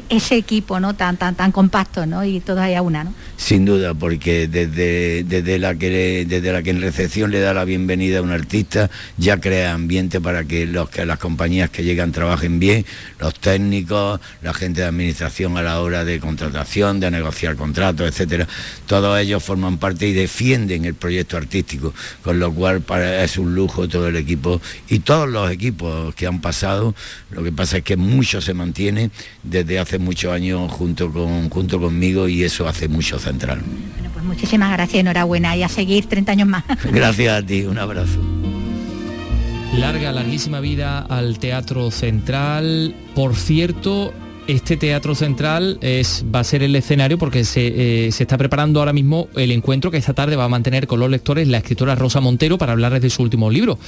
[0.10, 0.96] ese equipo, ¿no?
[0.96, 2.24] Tan, tan, tan compacto, ¿no?
[2.24, 3.14] Y todos hay a una, ¿no?
[3.38, 7.66] Sin duda, porque desde, desde, la que, desde la que en recepción le da la
[7.66, 12.12] bienvenida a un artista, ya crea ambiente para que, los, que las compañías que llegan
[12.12, 12.86] trabajen bien,
[13.20, 18.48] los técnicos, la gente de administración a la hora de contratación, de negociar contratos, etcétera.
[18.88, 21.94] Todos ellos forman parte y defienden el proyecto artístico
[22.26, 22.84] con lo cual
[23.22, 24.60] es un lujo todo el equipo
[24.90, 26.96] y todos los equipos que han pasado,
[27.30, 29.12] lo que pasa es que mucho se mantiene
[29.44, 33.62] desde hace muchos años junto, con, junto conmigo y eso hace mucho central.
[33.94, 36.64] Bueno, pues muchísimas gracias, enhorabuena y a seguir 30 años más.
[36.92, 38.20] Gracias a ti, un abrazo.
[39.78, 42.96] Larga, larguísima vida al Teatro Central.
[43.14, 44.14] Por cierto,
[44.48, 48.94] este Teatro Central es, va a ser el escenario porque se, se, está preparando ahora
[48.94, 52.22] mismo el encuentro que esta tarde va a mantener con los lectores la escritora Rosa
[52.22, 53.80] Montero para hablarles de su último libro,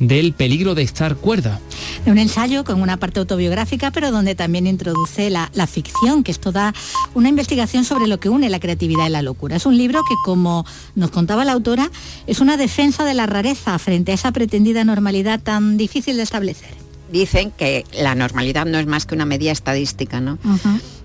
[0.00, 1.60] del peligro de estar cuerda.
[2.04, 6.32] De un ensayo con una parte autobiográfica, pero donde también introduce la, la ficción, que
[6.32, 6.74] es toda
[7.14, 9.56] una investigación sobre lo que une la creatividad y la locura.
[9.56, 11.90] Es un libro que, como nos contaba la autora,
[12.26, 16.83] es una defensa de la rareza frente a esa pretendida normalidad tan difícil de establecer.
[17.14, 20.36] Dicen que la normalidad no es más que una medida estadística, ¿no?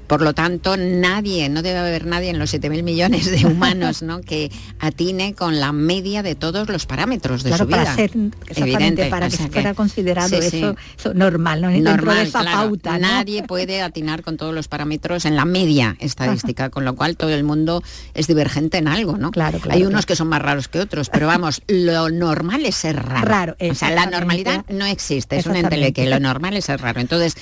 [0.09, 4.21] Por lo tanto, nadie, no debe haber nadie en los 7.000 millones de humanos ¿no?
[4.21, 7.83] que atine con la media de todos los parámetros de su vida.
[7.83, 8.11] Para ser,
[8.55, 10.75] Evidente, para que fuera considerado eso,
[11.13, 11.69] normal, ¿no?
[11.69, 12.97] Normal, esa pauta.
[12.97, 17.29] Nadie puede atinar con todos los parámetros en la media estadística, con lo cual todo
[17.29, 17.83] el mundo
[18.15, 19.29] es divergente en algo, ¿no?
[19.29, 22.95] Claro, Hay unos que son más raros que otros, pero vamos, lo normal es ser
[22.95, 23.27] raro.
[23.27, 26.99] Raro, O sea, la normalidad no existe, es un enteleque, lo normal es ser raro.
[26.99, 27.35] Entonces,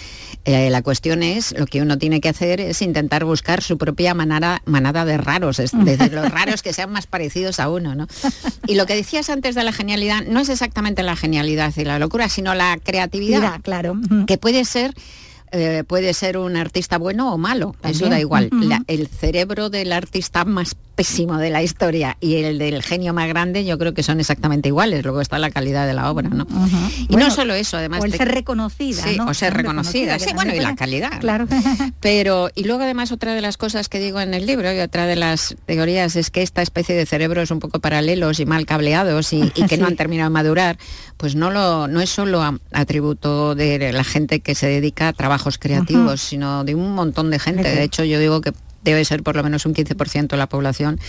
[0.44, 4.14] eh, la cuestión es, lo que uno tiene que hacer es intentar buscar su propia
[4.14, 8.08] manada, manada de raros, es decir, los raros que sean más parecidos a uno, ¿no?
[8.68, 12.00] Y lo que decías antes de la genialidad no es exactamente la genialidad y la
[12.00, 14.00] locura, sino la creatividad, claro.
[14.26, 14.94] que puede ser
[15.52, 18.50] eh, puede ser un artista bueno o malo, eso da igual.
[18.88, 23.64] el cerebro del artista más pésimo de la historia y el del genio más grande
[23.64, 26.48] yo creo que son exactamente iguales, luego está la calidad de la obra, ¿no?
[27.08, 28.02] Y no solo eso, además...
[28.02, 31.20] O el ser reconocida, sí, O ser reconocida, sí, bueno, y la calidad.
[31.20, 31.46] Claro.
[32.02, 35.06] Pero, y luego además otra de las cosas que digo en el libro y otra
[35.06, 39.34] de las teorías es que esta especie de cerebros un poco paralelos y mal cableados
[39.34, 40.80] y, que no han terminado de madurar,
[41.18, 45.60] pues no, lo, no es solo atributo de la gente que se dedica a trabajos
[45.60, 47.70] creativos, sino de un montón de gente.
[47.70, 48.52] De hecho, yo digo que
[48.84, 51.00] debe ser por lo menos un 15% de la población.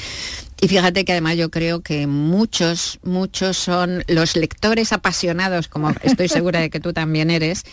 [0.61, 6.29] Y fíjate que además yo creo que muchos, muchos son los lectores apasionados, como estoy
[6.29, 7.65] segura de que tú también eres,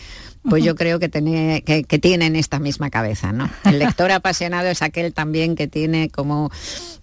[0.48, 3.50] pues yo creo que, que, tienen esta misma cabeza, ¿no?
[3.64, 6.50] El lector apasionado es aquel también que tiene como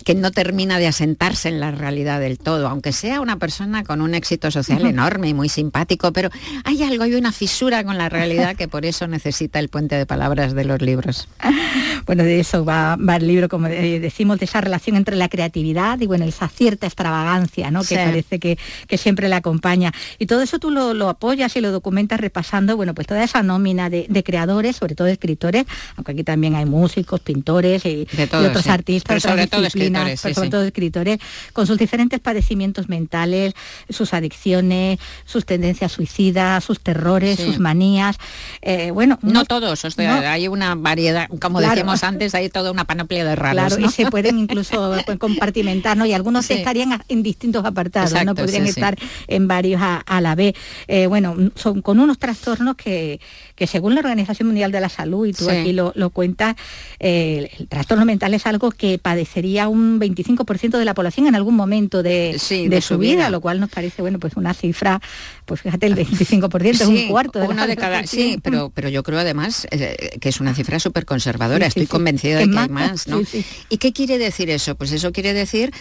[0.03, 4.01] que no termina de asentarse en la realidad del todo, aunque sea una persona con
[4.01, 6.29] un éxito social enorme y muy simpático, pero
[6.65, 10.05] hay algo, hay una fisura con la realidad que por eso necesita el puente de
[10.05, 11.27] palabras de los libros.
[12.05, 16.05] Bueno, de eso va, el libro, como decimos, de esa relación entre la creatividad y
[16.05, 17.81] bueno, esa cierta extravagancia, ¿no?
[17.83, 18.57] Que parece que,
[18.97, 19.91] siempre la acompaña.
[20.19, 23.89] Y todo eso tú lo, apoyas y lo documentas repasando, bueno, pues toda esa nómina
[23.89, 25.65] de, creadores, sobre todo escritores,
[25.95, 31.19] aunque aquí también hay músicos, pintores y, otros artistas, sobre todo sobre todo escritores,
[31.51, 33.53] con sus diferentes padecimientos mentales,
[33.89, 38.17] sus adicciones, sus tendencias suicidas, sus terrores, sus manías.
[38.61, 43.35] Eh, bueno, no, todos, hay una variedad, como decíamos antes, hay toda una panoplia de
[43.35, 43.75] raros.
[43.75, 46.05] Claro, y se pueden incluso compartimentar, ¿no?
[46.05, 48.95] Y algunos estarían en distintos apartados, no podrían estar
[49.27, 50.53] en varios a, la vez.
[50.87, 53.19] Eh, bueno, son con unos trastornos que,
[53.55, 56.55] que según la Organización Mundial de la Salud, y tú aquí lo, cuentas,
[56.99, 61.55] eh, el trastorno mental es algo que padecería un 25% de la población en algún
[61.55, 62.37] momento de,
[62.81, 65.01] su, vida, lo cual nos parece, bueno, pues una cifra,
[65.45, 69.19] pues fíjate, el 25% es un cuarto de, de cada, Sí, pero, pero yo creo
[69.19, 73.21] además eh, que es una cifra súper conservadora, estoy convencida de que hay más, ¿no?
[73.69, 74.75] ¿Y qué quiere decir eso?
[74.75, 75.71] Pues eso quiere decir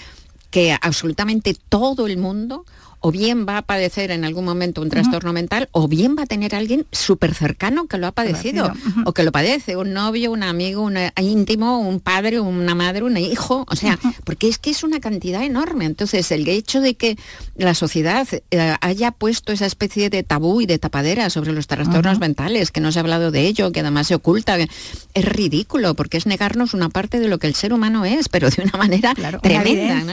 [0.51, 2.65] que absolutamente todo el mundo
[3.03, 6.27] o bien va a padecer en algún momento un trastorno mental, o bien va a
[6.27, 8.73] tener alguien súper cercano que lo ha padecido,
[9.05, 13.17] o que lo padece, un novio, un amigo, un íntimo, un padre, una madre, un
[13.17, 15.85] hijo, o sea, porque es que es una cantidad enorme.
[15.85, 17.19] Entonces, el hecho de que
[17.57, 22.21] la sociedad eh, haya puesto esa especie de tabú y de tapadera sobre los trastornos
[22.21, 26.19] mentales, que no se ha hablado de ello, que además se oculta, es ridículo, porque
[26.19, 29.13] es negarnos una parte de lo que el ser humano es, pero de una manera
[29.43, 30.05] tremenda.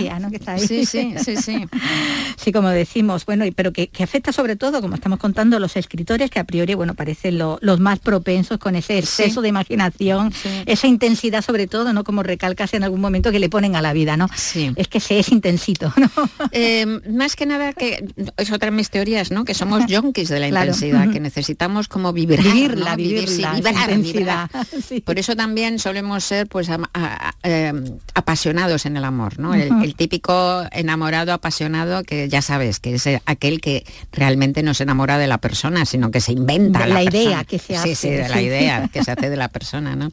[0.67, 1.65] Sí, sí, sí, sí.
[2.37, 6.31] sí, como decimos, bueno, pero que, afecta sobre todo, como estamos contando, a los escritores
[6.31, 10.33] que a priori, bueno, parecen los más propensos con ese exceso de imaginación,
[10.65, 12.03] esa intensidad sobre todo, ¿no?
[12.03, 14.27] Como recalcas en algún momento que le ponen a la vida, ¿no?
[14.35, 14.71] Sí.
[14.75, 16.09] Es que se es intensito, ¿no?
[16.51, 18.05] Eh, más que nada que
[18.37, 19.45] es otra de mis teorías, ¿no?
[19.45, 24.49] Que somos yonkis de la intensidad, que necesitamos como vibrar, vivirla, vivirla, vibrar,
[25.05, 29.53] Por eso también solemos ser pues em, apasionados en el amor, ¿no?
[29.53, 35.17] el típico enamorado apasionado que ya sabes que es aquel que realmente no se enamora
[35.17, 37.95] de la persona, sino que se inventa la, idea que se hace.
[37.95, 40.11] Sí, sí, de la idea que se hace de la persona, ¿no?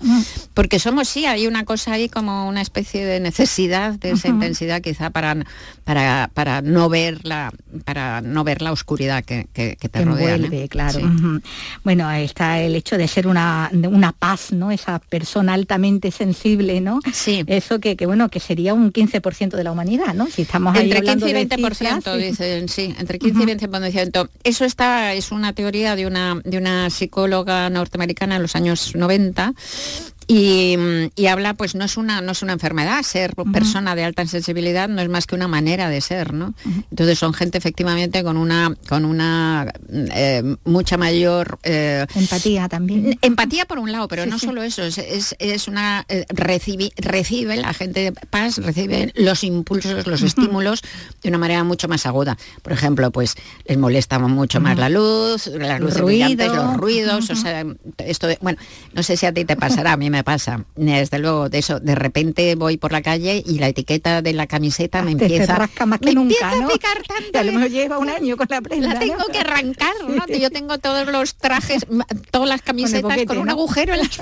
[0.54, 4.80] Porque somos, sí, hay una cosa ahí como una especie de necesidad de esa intensidad
[4.80, 5.36] quizá para,
[5.84, 7.52] para, para, no ver la,
[7.84, 10.38] para no ver la oscuridad que, que, te rodea.
[10.68, 11.00] claro.
[11.84, 14.70] Bueno, ahí está el hecho de ser una, una paz, ¿no?
[14.70, 17.00] Esa persona altamente sensible, ¿no?
[17.12, 17.44] Sí.
[17.46, 20.26] Eso que, que bueno, que sería un 15% de la humanidad, ¿no?
[20.26, 24.28] Si estamos Entre 15 y 20% dice dicen, sí, entre 15 y 20%.
[24.44, 29.54] Eso está, es una teoría de una, de una psicóloga norteamericana en los años 90
[30.28, 34.88] y, habla, pues no es una, no es una enfermedad, ser persona de alta sensibilidad
[34.88, 36.54] no es más que una manera de ser, ¿no?
[36.90, 43.16] Entonces son gente efectivamente con una, con una eh, mucha mayor eh, empatía también.
[43.22, 48.00] Empatía por un lado, pero no solo eso, es, una eh, recibe, recibe la gente
[48.00, 50.82] de paz, recibe los impulsos, los estímulos
[51.22, 52.36] de una manera mucho más aguda.
[52.62, 57.36] Por ejemplo, pues les molesta mucho más la luz, las luces brillantes, los ruidos, o
[57.36, 57.64] sea,
[57.98, 58.58] esto de, bueno,
[58.92, 60.64] no sé si a ti te pasará, a mí me pasa.
[60.76, 64.46] Desde luego, de eso, de repente voy por la calle y la etiqueta de la
[64.46, 67.38] camiseta me empieza, más que nunca, a picar tanto.
[67.38, 68.94] A lo mejor lleva un año con la prenda.
[68.94, 70.26] La tengo que arrancar, ¿no?
[70.26, 71.86] Yo tengo todos los trajes,
[72.30, 74.20] todas las camisetas con, un agujero en las...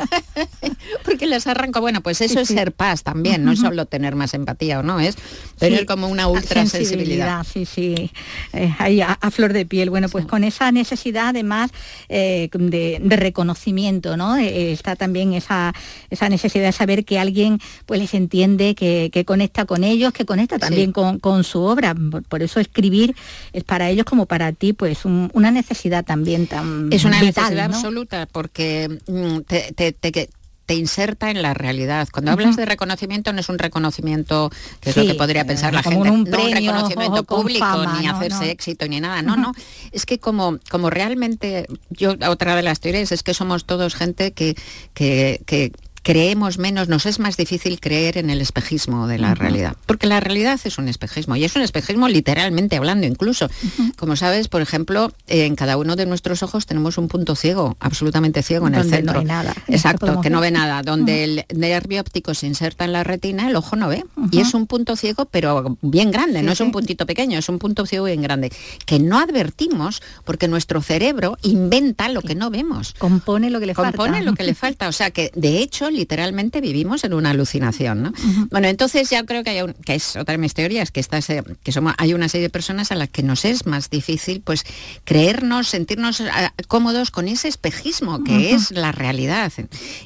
[1.05, 1.80] porque las arranco.
[1.80, 4.99] Bueno, pues eso es ser paz también, no es solo tener más empatía o no,
[4.99, 5.16] es
[5.59, 7.47] tener como una ultra sensibilidad.
[7.51, 8.11] Sí, sí,
[8.53, 9.90] eh, ahí a, flor de piel.
[9.90, 11.70] Bueno, pues con esa necesidad además
[12.09, 14.36] eh, de, reconocimiento, ¿no?
[14.36, 15.72] Eh, está también esa
[16.11, 20.59] esa necesidad de saber que alguien pues les entiende, que, conecta con ellos, que conecta
[20.59, 21.95] también con, su obra.
[22.28, 23.14] Por, eso escribir
[23.53, 28.26] es para ellos como para ti pues una necesidad también tan Es una necesidad absoluta
[28.30, 30.28] porque mm, te, te
[30.73, 32.09] inserta en la realidad.
[32.11, 34.51] Cuando hablas de reconocimiento no es un reconocimiento
[34.81, 38.51] que es lo que podría pensar la gente, un no un reconocimiento público ni hacerse
[38.51, 39.21] éxito ni nada.
[39.21, 39.53] No, no.
[39.93, 44.33] Es que como, como realmente yo otra de las teorías es que somos todos gente
[44.33, 44.57] que,
[44.95, 45.73] que, que
[46.05, 50.20] creemos menos, nos es más difícil creer en el espejismo de la realidad, porque la
[50.20, 53.48] realidad es un espejismo y es un espejismo literalmente hablando incluso.
[53.96, 58.42] Como sabes, por ejemplo, en cada uno de nuestros ojos tenemos un punto ciego, absolutamente
[58.42, 59.14] ciego en el centro.
[59.14, 59.55] No hay nada.
[59.66, 60.82] Exacto, que no ve nada.
[60.82, 64.05] Donde el nervio óptico se inserta en la retina, el ojo no ve.
[64.30, 67.59] Y es un punto ciego, pero bien grande, no es un puntito pequeño, es un
[67.59, 68.52] punto ciego bien grande,
[68.84, 72.94] que no advertimos porque nuestro cerebro inventa lo que no vemos.
[72.98, 73.96] Compone lo que le falta.
[73.96, 74.88] Compone lo que le falta.
[74.88, 78.03] O sea que, de hecho, literalmente vivimos en una alucinación.
[78.03, 78.12] ¿no?
[78.51, 81.72] Bueno, entonces ya creo que, hay que es otra de mis teorías, que, está, que
[81.72, 84.64] somos, hay una serie de personas a las que nos es más difícil pues
[85.05, 89.53] creernos, sentirnos ah, cómodos con ese espejismo que es la realidad.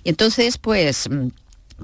[0.04, 1.08] Y entonces, pues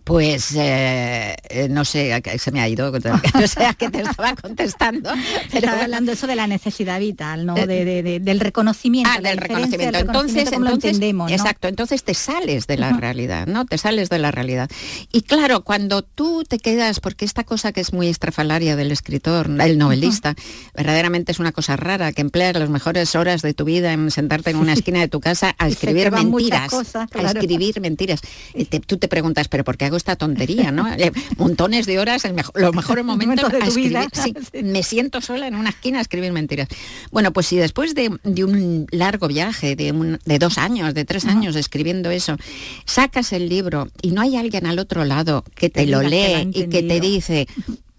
[0.03, 2.90] pues eh, eh, no sé, se me ha ido,
[3.34, 5.11] no sé a qué te estaba contestando.
[5.53, 7.57] Pero estaba hablando eso de la necesidad vital, ¿no?
[7.57, 9.11] Eh, del reconocimiento.
[9.14, 9.99] Ah, del reconocimiento.
[9.99, 13.64] Entonces, entendemos, exacto, entonces te sales de la realidad, ¿no?
[13.66, 14.68] Te sales de la realidad.
[15.12, 19.49] Y claro, cuando tú te quedas, porque esta cosa que es muy estrafalaria del escritor,
[19.49, 20.34] del novelista,
[20.74, 24.51] verdaderamente es una cosa rara, que empleas las mejores horas de tu vida en sentarte
[24.51, 26.72] en una esquina de tu casa a escribir mentiras.
[26.95, 28.20] A escribir mentiras.
[28.55, 30.89] Y tú te preguntas, ¿pero por qué hago esta tontería, ¿no?
[30.93, 32.22] Eh, montones de horas,
[32.55, 33.99] los mejores momentos de escribir.
[34.64, 36.68] Me siento sola en una esquina a escribir mentiras.
[37.11, 41.57] Bueno, pues si después de, un largo viaje, de, de, dos años, de tres años
[41.57, 42.37] escribiendo eso,
[42.85, 46.68] sacas el libro y no hay alguien al otro lado que te, lo lee y
[46.68, 47.47] que te dice,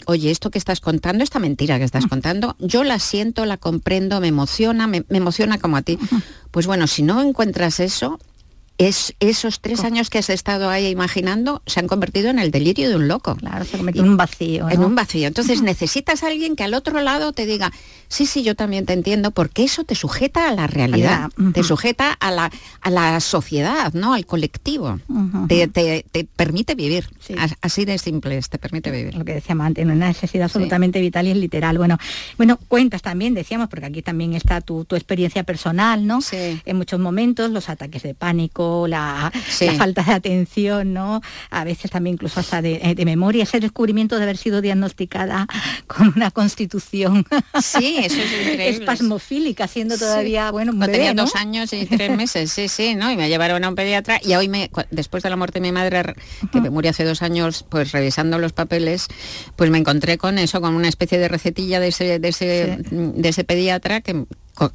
[0.06, 4.20] oye, esto que estás contando, esta mentira que estás contando, yo la siento, la comprendo,
[4.20, 5.98] me emociona, me emociona como a ti.
[6.52, 8.20] Pues bueno, si no encuentras eso,
[8.78, 12.90] es, esos tres años que has estado ahí imaginando se han convertido en el delirio
[12.90, 13.36] de un loco.
[13.36, 14.70] Claro, se convierte en un vacío.
[14.70, 15.28] En un vacío.
[15.28, 17.72] Entonces necesitas a alguien que al otro lado te diga,
[18.08, 22.12] sí, sí, yo también te entiendo, porque eso te sujeta a la realidad, te sujeta
[22.12, 22.52] a la,
[22.82, 24.14] a la sociedad, ¿no?
[24.14, 25.00] Al colectivo.
[25.48, 27.10] te, permite vivir.
[27.62, 29.16] Así de simple te permite vivir.
[29.16, 31.78] Lo que decíamos antes, una necesidad absolutamente vital y es literal.
[31.78, 31.98] Bueno,
[32.38, 36.20] bueno, cuentas también, decíamos, porque aquí también está tu, tu experiencia personal, ¿no?
[36.32, 39.32] En muchos momentos, los ataques de pánico la,
[39.78, 41.22] falta de atención, ¿no?
[41.50, 45.48] A veces también incluso hasta de, memoria, ese descubrimiento de haber sido diagnosticada
[45.88, 47.26] con una constitución
[47.62, 48.70] sí, eso es increíble.
[48.70, 53.12] espasmofílica, siendo todavía, bueno, un tenía dos años y tres meses, sí, sí, ¿no?
[53.12, 55.72] Y me llevaron a un pediatra y hoy me, después de la muerte de mi
[55.72, 56.16] madre,
[56.52, 59.08] que me murió hace dos años, pues revisando los papeles,
[59.56, 63.30] pues me encontré con eso, con una especie de recetilla de ese, de ese, de
[63.30, 64.26] ese pediatra que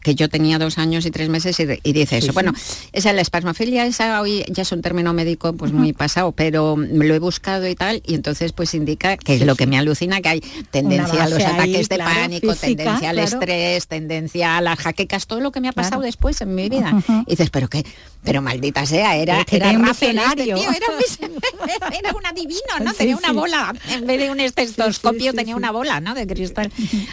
[0.01, 2.33] que yo tenía dos años y tres meses y, dice eso.
[2.33, 2.53] Bueno,
[2.93, 7.07] esa la espasmofilia, esa hoy ya es un término médico pues muy pasado, pero me
[7.07, 10.21] lo he buscado y tal, y entonces pues indica que es lo que me alucina,
[10.21, 15.27] que hay tendencia a los ataques de pánico, tendencia al estrés, tendencia a las jaquecas,
[15.27, 16.93] todo lo que me ha pasado después en mi vida.
[17.27, 17.85] Y dices, pero qué,
[18.23, 22.93] pero maldita sea, era, era, un este era, era, un adivino, ¿no?
[22.93, 26.15] tenía una bola, en vez de un estetoscopio tenía una bola, ¿no?
[26.15, 26.71] De cristal.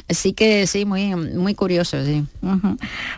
[0.10, 2.24] Así que sí, muy, muy curioso, sí.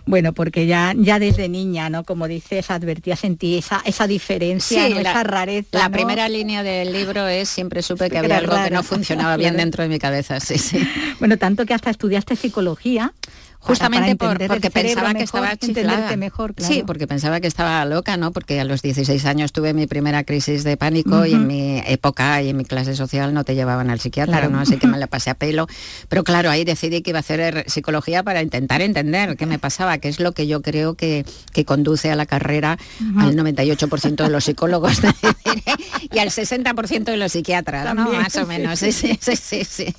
[0.06, 2.04] Bueno, porque ya, ya desde niña, ¿no?
[2.04, 5.70] Como dices, advertías en ti esa, esa diferencia, esa rareza.
[5.72, 9.58] La primera línea del libro es siempre supe que había algo que no funcionaba bien
[9.58, 10.80] dentro de mi cabeza, sí, sí.
[11.20, 13.14] Bueno, tanto que hasta estudiaste psicología
[13.60, 16.16] Justamente porque pensaba que estaba chiflada.
[16.16, 18.32] Mejor, Sí, porque pensaba que estaba loca, ¿no?
[18.32, 22.42] Porque a los 16 años tuve mi primera crisis de pánico y en mi época
[22.42, 24.60] y en mi clase social no te llevaban al psiquiatra, ¿no?
[24.60, 25.68] Así que me la pasé a pelo.
[26.08, 29.98] Pero claro, ahí decidí que iba a hacer psicología para intentar entender qué me pasaba,
[29.98, 32.78] qué es lo que yo creo que, que conduce a la carrera
[33.18, 35.00] al 98% de los psicólogos
[36.12, 38.12] y al 60% de los psiquiatras, ¿no?
[38.12, 38.80] Más o menos.
[38.80, 39.94] Sí, sí, sí, sí,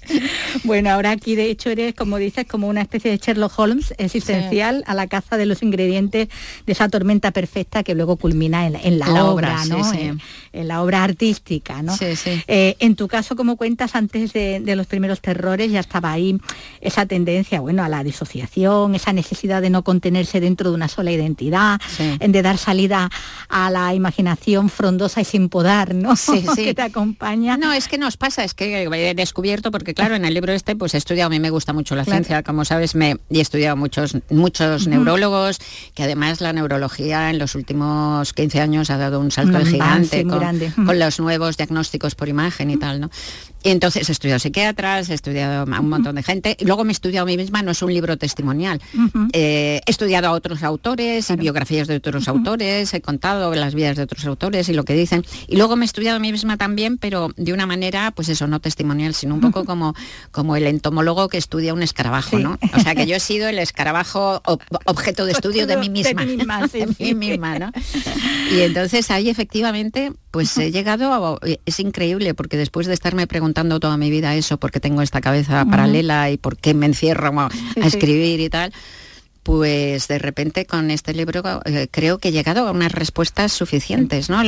[0.64, 4.84] Bueno, ahora aquí de hecho eres, como dices, como una especie de Sherlock Holmes existencial
[4.86, 6.28] a la caza de los ingredientes
[6.66, 9.80] de esa tormenta perfecta que luego culmina en, la, obra, ¿no?
[9.92, 11.94] En, la obra artística, ¿no?
[12.01, 16.38] Eh, en tu caso, como cuentas, antes de, los primeros terrores ya estaba ahí
[16.80, 21.11] esa tendencia, bueno, a la disociación, esa necesidad de no contenerse dentro de una sola
[21.11, 23.11] identidad, de dar salida
[23.48, 26.14] a la imaginación frondosa y sin podar, ¿no?
[26.57, 27.57] que te acompaña.
[27.57, 30.76] No, es que nos pasa, es que he descubierto, porque claro, en el libro este
[30.76, 33.76] pues he estudiado, a mí me gusta mucho la ciencia, como sabes, me, he estudiado
[33.76, 35.59] muchos, muchos neurólogos,
[35.95, 40.41] que además la neurología en los últimos 15 años ha dado un salto gigante con,
[40.86, 43.11] con, los nuevos diagnósticos por imagen y tal, ¿no?
[43.64, 47.24] Entonces he estudiado psiquiatras, he estudiado a un montón de gente, luego me he estudiado
[47.24, 48.80] a mí misma, no es un libro testimonial.
[49.32, 54.02] Eh, he estudiado a otros autores biografías de otros autores, he contado las vidas de
[54.02, 55.24] otros autores y lo que dicen.
[55.48, 58.46] Y luego me he estudiado a mí misma también, pero de una manera, pues eso,
[58.46, 59.94] no testimonial, sino un poco como,
[60.30, 62.58] como el entomólogo que estudia un escarabajo, ¿no?
[62.74, 64.42] O sea que yo he sido el escarabajo
[64.84, 66.24] objeto de estudio de mí misma.
[66.70, 67.72] De mí misma, ¿no?
[68.52, 73.81] Y entonces ahí efectivamente, pues he llegado a, es increíble porque después de estarme preguntando
[73.81, 77.49] toda mi vida eso, porque tengo esta cabeza paralela y por qué me encierro a,
[77.76, 78.72] escribir y tal
[79.43, 84.28] pues de repente con este libro eh, creo que he llegado a unas respuestas suficientes,
[84.28, 84.43] ¿no?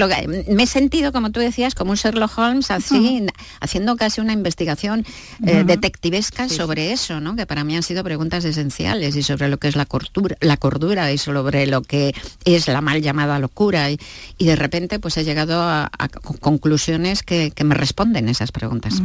[0.49, 3.27] me he sentido, como tú decías, como un Sherlock Holmes así,
[3.61, 5.07] haciendo casi una investigación
[5.47, 7.37] eh, detectivesca sobre eso, ¿no?
[7.37, 10.57] Que para mí han sido preguntas esenciales y sobre lo que es la cordura, la
[10.57, 12.15] cordura y sobre lo que
[12.45, 13.99] es la mal llamada locura y,
[14.39, 15.91] de repente pues he llegado a,
[16.41, 19.01] conclusiones que, me responden esas preguntas.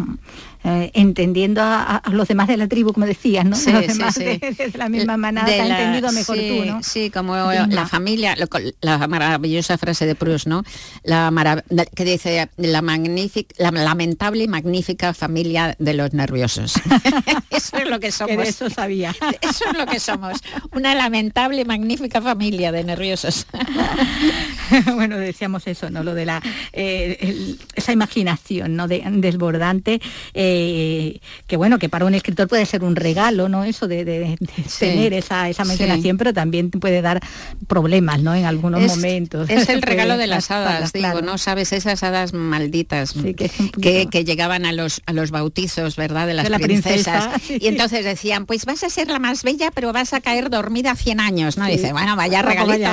[0.64, 3.52] Eh, entendiendo a, los demás de la tribu, como decías, ¿no?
[3.52, 6.84] los demás De, la misma manada entendido mejor sí, tú, ¿no?
[6.84, 8.36] Sí, como la familia,
[8.82, 10.64] la maravillosa frase de Proust, ¿no?
[11.04, 11.64] La
[11.96, 16.74] que dice la magnífica, la lamentable y magnífica familia de los nerviosos.
[17.50, 18.36] eso es lo que somos.
[18.36, 19.16] Que eso sabía.
[19.42, 20.40] eso es lo que somos.
[20.72, 23.46] Una lamentable y magnífica familia de nerviosos.
[24.96, 26.04] bueno, decíamos eso, ¿no?
[26.04, 26.42] Lo de la
[26.74, 28.88] eh, esa imaginación, ¿no?
[28.88, 30.02] desbordante,
[30.34, 33.64] eh, que bueno, que para un escritor puede ser un regalo, ¿no?
[33.64, 34.38] Eso de,
[34.80, 37.22] tener esa, esa imaginación, pero también puede dar
[37.68, 38.36] problemas, ¿no?
[38.36, 39.50] En algunos momentos.
[39.50, 41.38] Es el regalo de las hadas, digo, ¿no?
[41.38, 46.28] Sabes, esas hadas malditas que, que, llegaban a los, a los bautizos, ¿verdad?
[46.28, 47.30] De las princesas.
[47.50, 50.96] y entonces decían, pues vas a ser la más bella, pero vas a caer dormida
[50.96, 51.66] 100 años, ¿no?
[51.68, 52.90] dice, bueno, vaya regalito,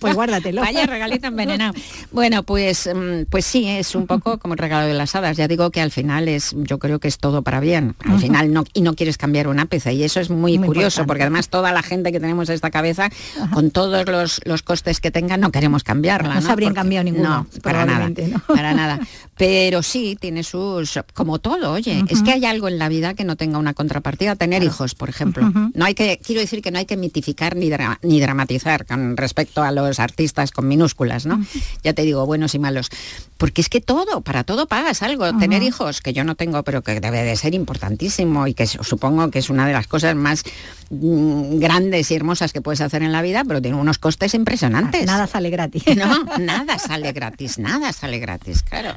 [0.00, 0.62] pues guárdatelo.
[0.62, 1.74] Vaya regalito envenenado.
[2.12, 5.36] Bueno, pues, mm, pues sí, es un poco como el regalo de las hadas.
[5.36, 7.96] Ya digo que al final es, yo creo que es todo para bien.
[8.04, 9.92] Al final no, y no quieres cambiar una pieza.
[9.92, 13.10] Y eso es muy, curioso, porque además toda la gente que tenemos esta cabeza,
[13.52, 16.34] con todos los, los, costes que tenga, no queremos cambiarla.
[16.34, 17.28] No, se habrían cambiado ninguno.
[17.28, 18.10] No, para nada.
[18.46, 19.00] Para nada.
[19.36, 23.24] Pero sí, tiene sus, como todo, oye, es que hay algo en la vida que
[23.24, 24.36] no tenga una contrapartida.
[24.36, 25.52] Tener hijos, por ejemplo.
[25.74, 27.70] No hay que, quiero decir que no hay que mitificar ni,
[28.02, 30.95] ni dramatizar con respecto a los artistas con minúsculas,
[31.26, 31.44] ¿no?
[31.82, 32.90] Ya te digo, buenos y malos.
[33.38, 35.36] Porque es que todo, para todo pagas algo.
[35.38, 39.30] Tener hijos, que yo no tengo, pero que debe de ser importantísimo y que supongo
[39.30, 40.42] que es una de las cosas más
[40.90, 45.04] mm, grandes y hermosas que puedes hacer en la vida, pero tiene unos costes impresionantes.
[45.06, 45.84] Nada sale gratis.
[45.96, 48.96] No, nada sale gratis, nada sale gratis, claro.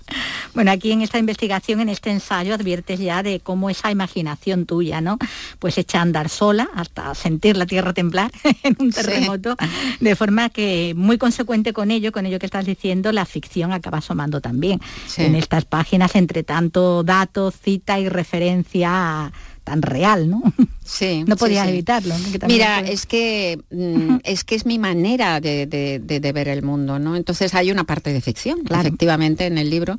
[0.53, 4.99] Bueno, aquí en esta investigación, en este ensayo, adviertes ya de cómo esa imaginación tuya,
[4.99, 5.17] ¿no?
[5.59, 8.31] Pues echa a andar sola hasta sentir la tierra temblar
[8.63, 9.55] en un terremoto,
[9.99, 13.99] de forma que muy consecuente con ello, con ello que estás diciendo, la ficción acaba
[13.99, 14.79] asomando también
[15.17, 19.31] en estas páginas entre tanto datos, cita y referencia
[19.63, 20.41] tan real, ¿no?
[20.89, 22.15] Sí, no podías evitarlo.
[22.47, 27.15] Mira, es que mm, es que es mi manera de, ver el mundo, ¿no?
[27.15, 29.97] Entonces hay una parte de ficción, efectivamente, en el libro,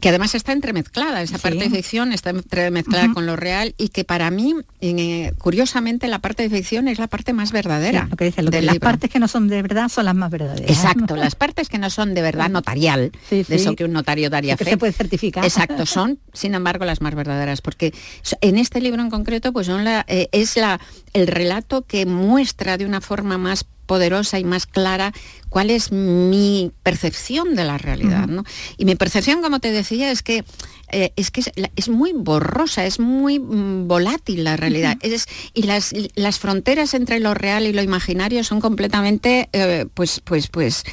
[0.00, 1.22] que además está entremezclada.
[1.22, 6.08] Esa parte de ficción está entremezclada con lo real y que para mí, eh, curiosamente,
[6.08, 8.08] la parte de ficción es la parte más verdadera.
[8.10, 10.68] lo que dice, las partes que no son de verdad son las más verdaderas.
[10.68, 14.56] Exacto, las partes que no son de verdad notarial, de eso que un notario daría
[14.56, 14.64] fe.
[14.64, 15.44] se puede certificar.
[15.44, 17.94] Exacto, son, sin embargo, las más verdaderas, porque
[18.40, 20.80] en este libro en concreto, pues son la, eh, eh, es la,
[21.12, 25.12] el relato que muestra de una forma más poderosa y más clara
[25.48, 28.26] cuál es mi percepción de la realidad.
[28.26, 28.44] ¿no?
[28.76, 30.44] Y mi percepción, como te decía, es que
[30.90, 31.42] eh, es que
[31.76, 34.96] es, muy borrosa, es muy mm, volátil la realidad.
[35.00, 40.20] es, y las, las, fronteras entre lo real y lo imaginario son completamente eh, pues,
[40.20, 40.84] pues, pues,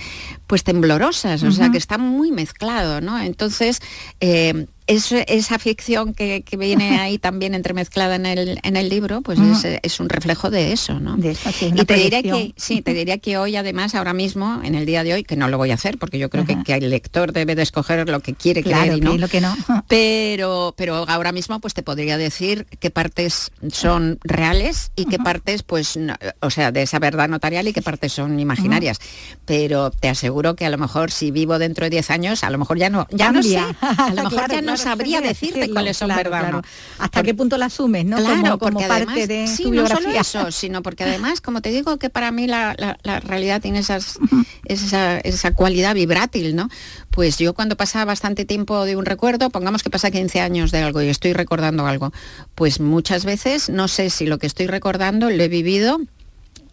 [0.51, 3.17] pues temblorosas, o sea que está muy mezclado, ¿no?
[3.17, 3.79] Entonces,
[4.19, 9.39] eh, esa ficción que, viene ahí también entremezclada en el, en el libro, pues
[9.81, 11.17] es, un reflejo de eso, ¿no?
[11.17, 15.03] y te diría que, sí, te diría que hoy además, ahora mismo, en el día
[15.03, 17.55] de hoy, que no lo voy a hacer, porque yo creo que, el lector debe
[17.55, 19.17] de escoger lo que quiere creer y no.
[19.17, 19.55] lo que no.
[19.87, 25.63] Pero, pero ahora mismo pues te podría decir qué partes son reales y qué partes,
[25.63, 25.99] pues,
[26.39, 28.99] o sea, de esa verdad notarial y qué partes son imaginarias.
[29.45, 32.57] Pero te aseguro que a lo mejor si vivo dentro de 10 años, a lo
[32.57, 36.09] mejor ya no, ya no sé, a lo mejor ya no sabría decirte cuáles son
[36.09, 36.61] verdad
[36.99, 38.17] ¿Hasta qué punto la asumes, no?
[38.17, 39.73] Claro, como, parte de sí, tu.
[39.73, 42.75] No solo eso, sino porque además, como te digo, que para mí la,
[43.23, 44.19] realidad tiene esas,
[44.65, 46.69] esa, esa cualidad vibrátil, ¿no?
[47.09, 50.79] Pues yo cuando pasa bastante tiempo de un recuerdo, pongamos que pasa 15 años de
[50.79, 52.11] algo y estoy recordando algo,
[52.55, 55.99] pues muchas veces no sé si lo que estoy recordando lo he vivido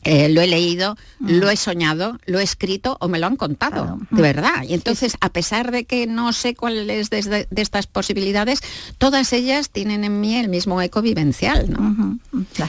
[0.04, 3.98] eh, lo he leído, lo he soñado, lo he escrito o me lo han contado,
[4.10, 4.62] de verdad.
[4.66, 8.60] Y entonces, a pesar de que no sé cuáles de, de, estas posibilidades,
[8.98, 11.76] todas ellas tienen en mí el mismo eco vivencial.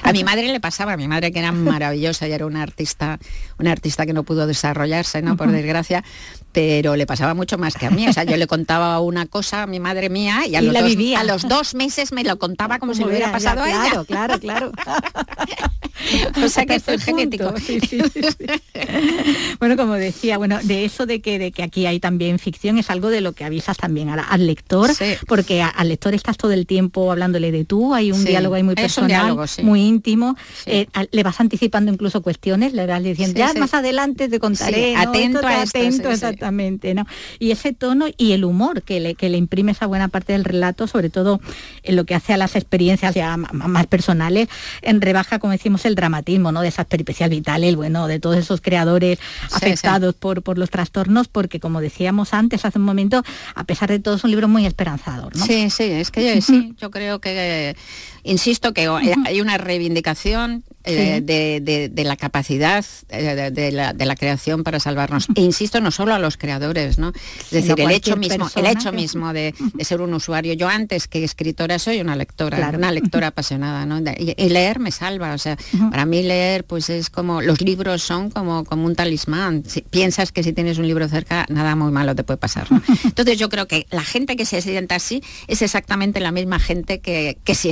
[0.03, 3.19] A mi madre le pasaba, a mi madre que era maravillosa y era una artista,
[3.59, 5.37] una artista que no pudo desarrollarse, ¿no?
[5.37, 6.03] Por desgracia,
[6.51, 8.07] pero le pasaba mucho más que a mí.
[8.07, 11.15] O sea, yo le contaba una cosa a mi madre mía y a, los, dos,
[11.15, 14.03] a los, dos, meses me lo contaba como, si le hubiera pasado a ella.
[14.05, 14.71] Claro, claro,
[16.43, 17.03] o sea que esto es
[19.59, 22.89] bueno, como decía, bueno, de eso de que, de que aquí hay también ficción es
[22.89, 24.89] algo de lo que avisas también al, lector,
[25.27, 28.75] porque al lector estás todo el tiempo hablándole de tú, hay un diálogo ahí muy
[28.75, 34.29] personal, muy íntimo, eh, le vas anticipando incluso cuestiones, le vas diciendo, ya más adelante
[34.29, 37.05] te contaré, atento a atento, exactamente, ¿no?
[37.39, 40.43] Y ese tono y el humor que le, que le imprime esa buena parte del
[40.43, 41.39] relato, sobre todo
[41.83, 44.49] en lo que hace a las experiencias ya más personales,
[44.81, 46.61] en rebaja, como decimos, el dramatismo, ¿no?
[46.61, 49.19] De esas peripecias vitales, bueno, de todos esos creadores
[49.51, 53.23] afectados Por, por los trastornos, porque como decíamos antes, hace un momento,
[53.55, 55.43] a pesar de todo, es un libro muy esperanzador, ¿no?
[55.43, 57.75] Sí, sí, es que yo, sí, yo creo que
[58.29, 58.87] insisto que
[59.25, 65.27] hay una reivindicación eh, de, la capacidad eh, de, la, creación para salvarnos.
[65.35, 67.09] E insisto, no solo a los creadores, ¿no?
[67.09, 70.53] Es decir, el hecho mismo, el hecho mismo de, ser un usuario.
[70.53, 73.99] Yo antes que escritora soy una lectora, una lectora apasionada, ¿no?
[74.17, 75.33] Y, leer me salva.
[75.33, 75.57] O sea,
[75.91, 79.63] para mí leer, pues es como, los libros son como, como un talismán.
[79.67, 82.67] Si, piensas que si tienes un libro cerca, nada muy malo te puede pasar.
[83.03, 86.99] Entonces yo creo que la gente que se sienta así es exactamente la misma gente
[86.99, 87.69] que, que si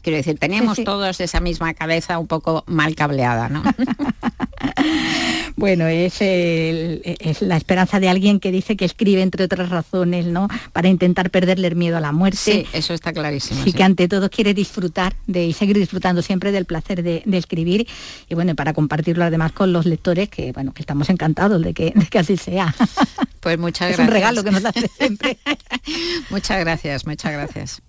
[0.00, 3.62] Quiero decir, tenemos todos esa misma cabeza un poco mal cableada, ¿no?
[5.56, 10.48] bueno, es, es, la esperanza de alguien que dice que escribe, entre otras razones, ¿no?
[10.72, 12.38] Para intentar perderle el miedo a la muerte.
[12.38, 13.62] Sí, eso está clarísimo.
[13.64, 17.86] Y que ante todo quiere disfrutar de, y seguir disfrutando siempre del placer de, escribir.
[18.28, 21.92] Y bueno, para compartirlo además con los lectores, que bueno, que estamos encantados de que,
[21.94, 22.74] de que así sea.
[23.40, 23.98] Pues muchas gracias.
[24.02, 25.38] Es un regalo que nos hace siempre.
[26.30, 27.82] muchas gracias, muchas gracias.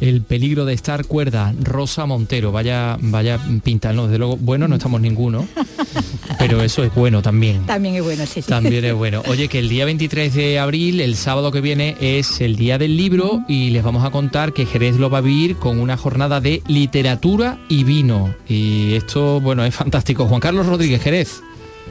[0.00, 4.76] El peligro de estar cuerda, Rosa Montero, vaya, vaya pinta, no, desde luego, bueno, no
[4.76, 5.46] estamos ninguno,
[6.38, 7.64] pero eso es bueno también.
[7.66, 8.48] También es bueno, sí, sí.
[8.48, 9.22] También es bueno.
[9.28, 12.96] Oye, que el día 23 de abril, el sábado que viene, es el día del
[12.96, 16.40] libro y les vamos a contar que Jerez lo va a vivir con una jornada
[16.40, 18.34] de literatura y vino.
[18.48, 20.26] Y esto, bueno, es fantástico.
[20.26, 21.42] Juan Carlos Rodríguez Jerez.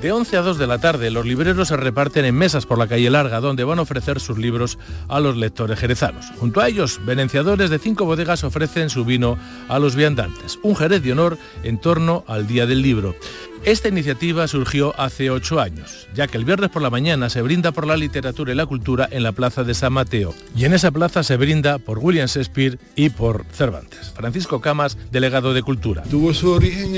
[0.02, 2.88] De 11 a 2 de la tarde, los libreros se reparten en mesas por la
[2.88, 6.26] calle Larga, donde van a ofrecer sus libros a los lectores jerezanos.
[6.39, 9.38] Junto a ellos, venenciadores de cinco bodegas ofrecen su vino
[9.70, 13.16] a los viandantes, un jerez de honor en torno al Día del Libro.
[13.64, 17.72] Esta iniciativa surgió hace ocho años, ya que el viernes por la mañana se brinda
[17.72, 20.34] por la literatura y la cultura en la Plaza de San Mateo.
[20.56, 24.12] Y en esa plaza se brinda por William Shakespeare y por Cervantes.
[24.16, 26.02] Francisco Camas, delegado de Cultura.
[26.10, 26.93] Tuvo su origen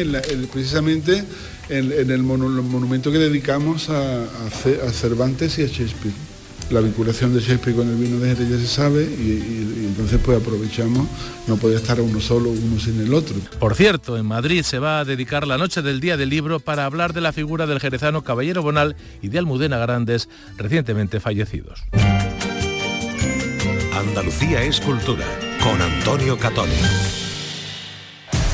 [0.53, 1.25] precisamente
[1.69, 4.25] en, el, monumento que dedicamos a
[4.91, 6.13] Cervantes y a Shakespeare
[6.69, 10.39] la vinculación de Shakespeare con el vino de Jerez ya se sabe y, entonces pues
[10.39, 11.07] aprovechamos,
[11.47, 13.35] no puede estar uno solo, uno sin el otro.
[13.59, 16.85] Por cierto, en Madrid se va a dedicar la noche del Día del Libro para
[16.85, 21.83] hablar de la figura del jerezano Caballero Bonal y de Almudena Grandes, recientemente fallecidos.
[23.93, 25.25] Andalucía es cultura,
[25.61, 27.22] con Antonio Catoni.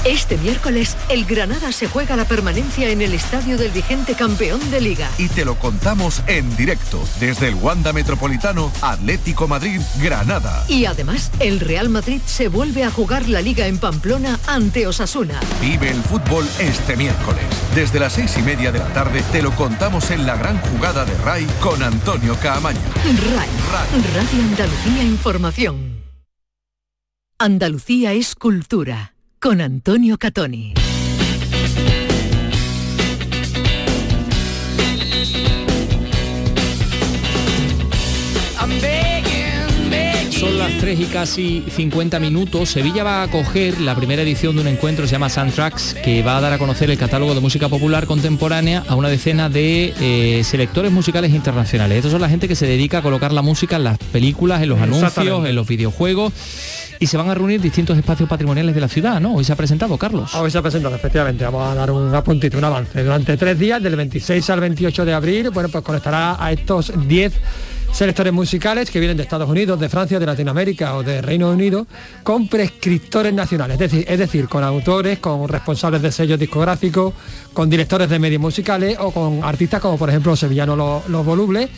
[0.09, 4.81] Este miércoles, el Granada se juega la permanencia en el estadio del vigente campeón de
[4.81, 5.07] Liga.
[5.19, 10.65] Y te lo contamos en directo, desde el Wanda Metropolitano, Atlético Madrid, Granada.
[10.67, 15.39] Y además, el Real Madrid se vuelve a jugar la Liga en Pamplona ante Osasuna.
[15.61, 17.43] Vive el fútbol este miércoles.
[17.75, 21.05] Desde las seis y media de la tarde te lo contamos en la gran jugada
[21.05, 22.81] de RAI con Antonio Caamaño.
[23.05, 23.49] RAI,
[24.15, 26.03] Radio Andalucía Información.
[27.37, 30.88] Andalucía es cultura con Antonio Catoni.
[40.39, 42.69] Son las 3 y casi 50 minutos.
[42.69, 46.37] Sevilla va a acoger la primera edición de un encuentro se llama Soundtracks, que va
[46.37, 50.41] a dar a conocer el catálogo de música popular contemporánea a una decena de eh,
[50.45, 51.97] selectores musicales internacionales.
[51.97, 54.69] Estos son la gente que se dedica a colocar la música en las películas, en
[54.69, 56.31] los anuncios, en los videojuegos
[56.99, 59.33] y se van a reunir distintos espacios patrimoniales de la ciudad, ¿no?
[59.33, 60.35] Hoy se ha presentado, Carlos.
[60.35, 61.43] Hoy se ha presentado, efectivamente.
[61.45, 63.03] Vamos a dar un apuntito, un avance.
[63.03, 67.33] Durante tres días, del 26 al 28 de abril, bueno, pues conectará a estos 10
[67.91, 71.85] selectores musicales que vienen de Estados Unidos, de Francia, de Latinoamérica o de Reino Unido,
[72.23, 77.13] con prescriptores nacionales, es decir, con autores, con responsables de sellos discográficos,
[77.53, 81.69] con directores de medios musicales o con artistas como por ejemplo Sevillano Los, los Volubles.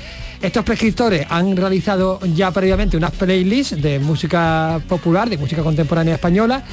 [0.41, 6.63] Estos prescriptores han realizado ya previamente unas playlists de música popular, de música contemporánea española,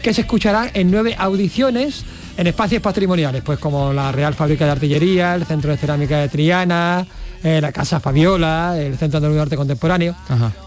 [0.00, 2.04] que se escucharán en nueve audiciones
[2.36, 6.28] en espacios patrimoniales, pues como la Real Fábrica de Artillería, el Centro de Cerámica de
[6.28, 7.06] Triana,
[7.42, 10.14] eh, la Casa Fabiola, el Centro de Arte Contemporáneo.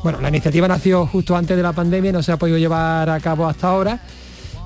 [0.03, 3.09] Bueno, la iniciativa nació justo antes de la pandemia y no se ha podido llevar
[3.09, 3.99] a cabo hasta ahora.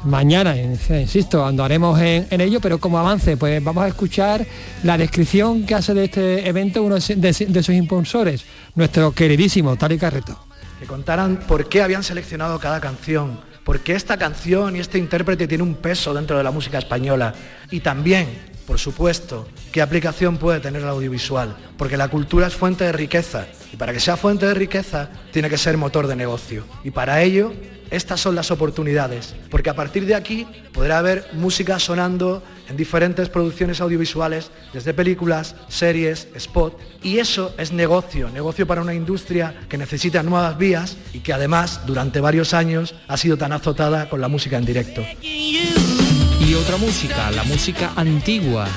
[0.04, 4.46] Mañana, insisto, andaremos en, en ello, pero como avance, pues vamos a escuchar
[4.84, 8.44] la descripción que hace de este evento uno de, de sus impulsores,
[8.76, 10.38] nuestro queridísimo Tali Carreto.
[10.80, 15.48] Que contaran por qué habían seleccionado cada canción, por qué esta canción y este intérprete
[15.48, 17.34] tiene un peso dentro de la música española
[17.72, 18.28] y también
[18.66, 23.48] por supuesto, qué aplicación puede tener el audiovisual, porque la cultura es fuente de riqueza
[23.74, 26.64] y para que sea fuente de riqueza tiene que ser motor de negocio.
[26.84, 27.52] Y para ello,
[27.90, 33.30] estas son las oportunidades, porque a partir de aquí podrá haber música sonando en diferentes
[33.30, 39.80] producciones audiovisuales, desde películas, series, spot, y eso es negocio, negocio para una industria que
[39.80, 44.28] necesita nuevas vías y que además durante varios años ha sido tan azotada con la
[44.28, 45.04] música en directo.
[45.20, 48.68] Y otra música, la música antigua.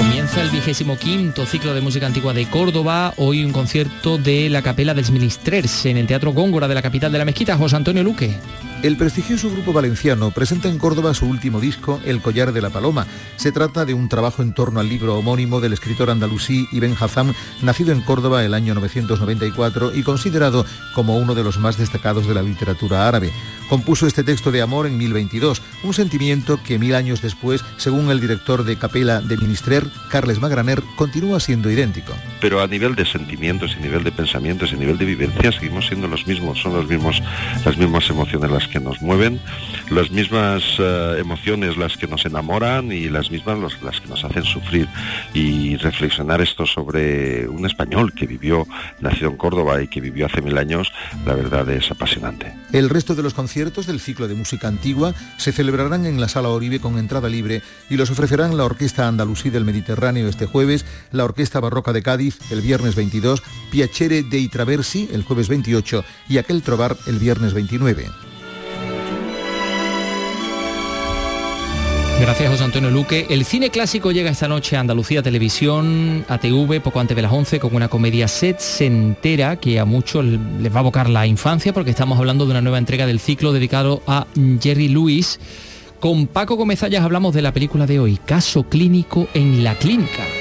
[0.00, 3.12] Comienza el vigésimo quinto ciclo de música antigua de Córdoba.
[3.18, 7.12] Hoy un concierto de la Capela des Ministrers en el Teatro Góngora de la capital
[7.12, 7.58] de la Mezquita.
[7.58, 8.34] José Antonio Luque.
[8.82, 13.06] El prestigioso grupo valenciano presenta en Córdoba su último disco, El collar de la paloma.
[13.36, 17.34] Se trata de un trabajo en torno al libro homónimo del escritor andalusí Ibn Hazam,
[17.60, 22.32] nacido en Córdoba el año 994 y considerado como uno de los más destacados de
[22.32, 23.30] la literatura árabe.
[23.70, 28.20] Compuso este texto de amor en 1022, un sentimiento que mil años después, según el
[28.20, 32.12] director de Capela de Ministrer, Carles Magraner, continúa siendo idéntico.
[32.40, 36.08] Pero a nivel de sentimientos, a nivel de pensamientos, a nivel de vivencias, seguimos siendo
[36.08, 37.22] los mismos, son los mismos,
[37.64, 39.40] las mismas emociones las que nos mueven,
[39.88, 44.42] las mismas eh, emociones las que nos enamoran y las mismas las que nos hacen
[44.42, 44.88] sufrir.
[45.32, 48.66] Y reflexionar esto sobre un español que vivió,
[48.98, 50.92] nacido en Córdoba y que vivió hace mil años,
[51.24, 52.52] la verdad es apasionante.
[52.72, 56.48] El resto de los conciertos del ciclo de música antigua se celebrarán en la Sala
[56.48, 61.24] Oribe con entrada libre y los ofrecerán la Orquesta Andalusí del Mediterráneo este jueves, la
[61.24, 66.62] Orquesta Barroca de Cádiz el viernes 22, Piacere dei Traversi el jueves 28 y Aquel
[66.62, 68.29] Trobar el viernes 29.
[72.20, 73.26] Gracias José Antonio Luque.
[73.30, 77.58] El cine clásico llega esta noche a Andalucía Televisión, ATV, poco antes de las 11,
[77.60, 81.90] con una comedia set entera que a muchos les va a abocar la infancia porque
[81.90, 84.26] estamos hablando de una nueva entrega del ciclo dedicado a
[84.60, 85.40] Jerry Lewis.
[85.98, 90.39] Con Paco Gómez hablamos de la película de hoy, Caso Clínico en la Clínica.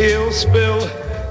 [0.00, 0.80] He'll spill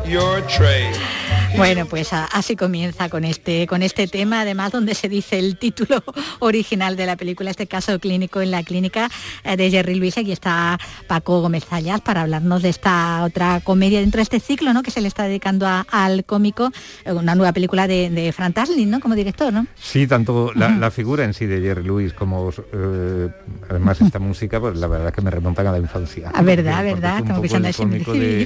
[0.05, 1.18] your tray.
[1.57, 6.03] Bueno, pues así comienza con este, con este tema, además donde se dice el título
[6.39, 9.09] original de la película, este caso clínico en la clínica
[9.43, 10.17] eh, de Jerry Luis.
[10.17, 14.73] Aquí está Paco Gómez Zayas para hablarnos de esta otra comedia dentro de este ciclo,
[14.73, 14.83] ¿no?
[14.83, 16.71] Que se le está dedicando al cómico,
[17.05, 18.99] eh, una nueva película de, de Fran Tarlin, ¿no?
[18.99, 19.65] Como director, ¿no?
[19.79, 23.29] Sí, tanto la, figura en sí de Jerry Lewis como eh,
[23.69, 26.31] además esta música, pues la verdad que me remontan a la infancia.
[26.33, 28.45] A verdad, verdad, como que el cómico de,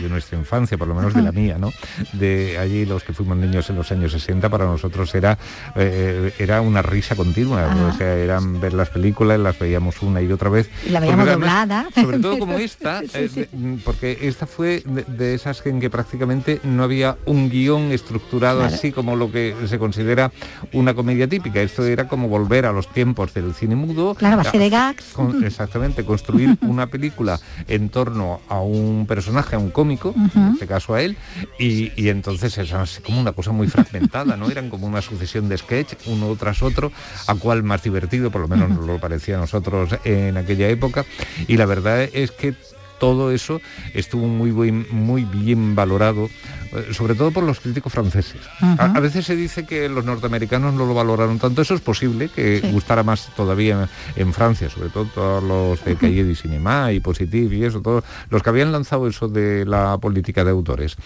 [0.00, 1.72] de, nuestra infancia, por lo menos de la mía, ¿no?
[2.12, 2.23] de
[2.58, 5.38] allí, los que fuimos niños en los años 60, para nosotros era,
[5.76, 7.68] eh, era una risa continua.
[7.92, 10.68] O sea, eran ver las películas, las veíamos una y otra vez.
[10.86, 11.86] Y la veíamos doblada.
[11.94, 13.48] Sobre todo como esta, eh,
[13.84, 19.16] porque esta fue de, esas en que prácticamente no había un guion estructurado así como
[19.16, 20.32] lo que se considera
[20.72, 21.60] una comedia típica.
[21.60, 24.14] Esto era como volver a los tiempos del cine mudo.
[24.14, 25.14] Claro, base de gags.
[25.42, 30.94] exactamente, construir una película en torno a un personaje, a un cómico, en este caso
[30.94, 31.16] a él,
[31.58, 34.50] y, entonces es como una cosa muy fragmentada, ¿no?
[34.50, 36.92] Eran como una sucesión de sketch, uno tras otro,
[37.26, 41.04] a cual más divertido, por lo menos nos lo parecía a nosotros en aquella época,
[41.46, 42.54] y la verdad es que
[42.98, 43.60] todo eso
[43.92, 46.28] estuvo muy, muy bien valorado,
[46.72, 48.40] eh, sobre todo por los críticos franceses.
[48.60, 52.60] a, veces se dice que los norteamericanos no lo valoraron tanto, eso es posible, que
[52.72, 57.52] gustara más todavía en, Francia, sobre todo todos los de Cahiers du Cinéma y Positif
[57.52, 60.96] y eso, todos los que habían lanzado eso de la política de autores.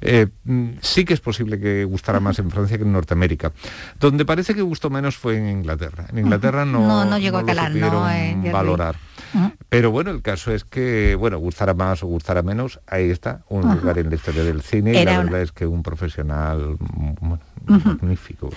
[0.00, 3.52] Eh, mm, sí que es posible que gustara más en Francia que en Norteamérica.
[3.98, 6.06] Donde parece que gustó menos fue en Inglaterra.
[6.10, 8.06] En Inglaterra no, no, llegó a calar, no,
[8.52, 8.96] valorar.
[9.68, 13.62] Pero bueno, el caso es que, bueno, gustara más o gustara menos, ahí está, un
[13.74, 16.76] lugar en la historia del cine y la verdad es que un profesional
[17.70, 18.50] magnífico.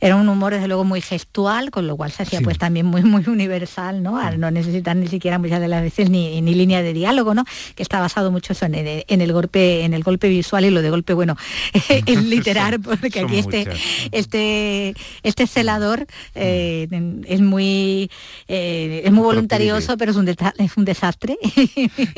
[0.00, 3.02] Era un humor desde luego muy gestual, con lo cual se hacía pues también muy
[3.02, 4.18] muy universal, ¿no?
[4.18, 7.44] Al no necesitar ni siquiera muchas de las veces ni, línea de diálogo, ¿no?
[7.74, 11.14] Que está basado mucho en el, golpe, en el golpe visual y lo de golpe,
[11.14, 11.36] bueno,
[12.06, 13.66] en literar, porque aquí este,
[14.12, 16.88] este, este celador eh,
[17.26, 18.10] es muy
[18.48, 21.38] eh, es muy voluntarioso, pero es un, es un desastre.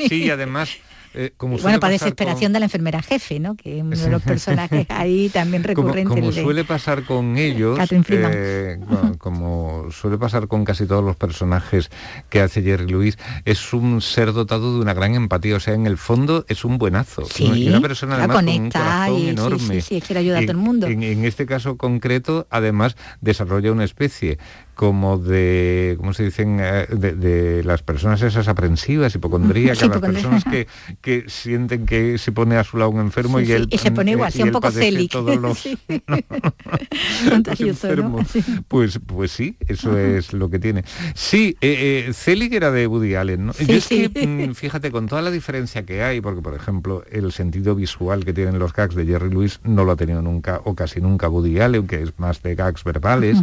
[0.07, 0.69] Sí, además
[1.13, 3.55] eh, bueno, para desesperación de la enfermera jefe, ¿no?
[3.55, 6.21] Que uno de los personajes ahí también recurrente.
[6.21, 8.79] Como, suele pasar con ellos, eh,
[9.17, 11.89] como suele pasar con casi todos los personajes
[12.29, 15.55] que hace Jerry Lewis, es un ser dotado de una gran empatía.
[15.55, 17.25] O sea, en el fondo es un buenazo.
[17.25, 19.81] Sí, una persona además con un corazón enorme.
[19.81, 20.87] Sí, sí, quiere ayudar a todo el mundo.
[20.87, 24.39] en este caso concreto, además, desarrolla una especie
[24.73, 26.59] como de, ¿cómo se dicen?
[26.61, 30.67] Eh, de, las personas esas aprensivas, hipocondríacas, las personas que,
[31.01, 33.67] que, sienten que se pone a su lado un enfermo y él...
[33.69, 35.19] Y se pone igual, un poco célico.
[35.19, 35.65] Todos los,
[37.59, 38.27] enfermos.
[38.67, 40.83] Pues, pues sí, eso es lo que tiene.
[41.13, 43.53] Sí, eh, eh era de Woody Allen, ¿no?
[43.53, 47.31] Yo es que, mm, fíjate, con toda la diferencia que hay, porque por ejemplo, el
[47.31, 50.75] sentido visual que tienen los gags de Jerry Lewis no lo ha tenido nunca, o
[50.75, 53.37] casi nunca Woody Allen, que es más de gags verbales.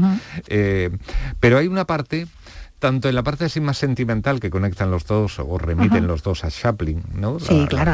[1.41, 2.27] Pero hay una parte
[2.81, 6.45] tanto en la parte así más sentimental que conectan los dos o remiten los dos
[6.45, 7.39] a Chaplin, ¿no?
[7.39, 7.93] Sí, claro,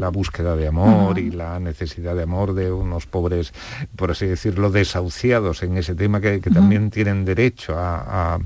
[0.00, 3.52] la búsqueda de amor y la necesidad de amor de unos pobres,
[3.94, 8.38] por así decirlo, desahuciados en ese tema que, también tienen derecho a,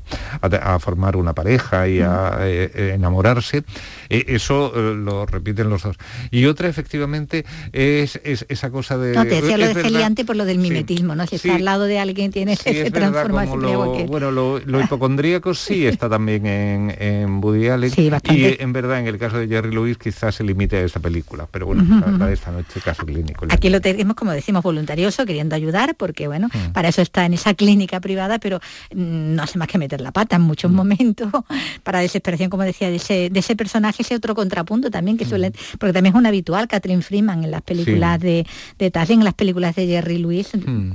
[0.79, 3.65] formar una pareja y a eh, eh, enamorarse.
[4.09, 5.97] E, eso eh, lo repiten los dos.
[6.31, 9.15] Y otra, efectivamente, es, esa cosa de...
[9.15, 11.27] No, te decía lo de Celiante por lo del mimetismo, ¿no?
[11.27, 14.07] Si está al lado de alguien tiene ese transformación.
[14.07, 14.81] bueno, lo, lo
[15.31, 17.93] hipocondríaco sí está también en, en Woody Allen.
[17.97, 21.47] y en verdad, en el caso de Jerry Lewis, quizás se limite a esa película.
[21.51, 23.47] Pero bueno, uh esta noche caso clínico.
[23.49, 26.73] Aquí lo tenemos, como decimos, voluntarioso, queriendo ayudar, porque bueno, mm.
[26.73, 28.59] para eso está en esa clínica privada, pero
[28.95, 30.75] mm, no hace más que meter la pata en muchos mm.
[30.75, 31.31] momentos,
[31.83, 35.53] para desesperación, como decía, de ese, de ese personaje ese otro contrapunto también que suele,
[35.79, 38.47] porque también es un habitual, Catherine Freeman en las películas de,
[38.79, 40.51] de en las películas de Jerry Lewis,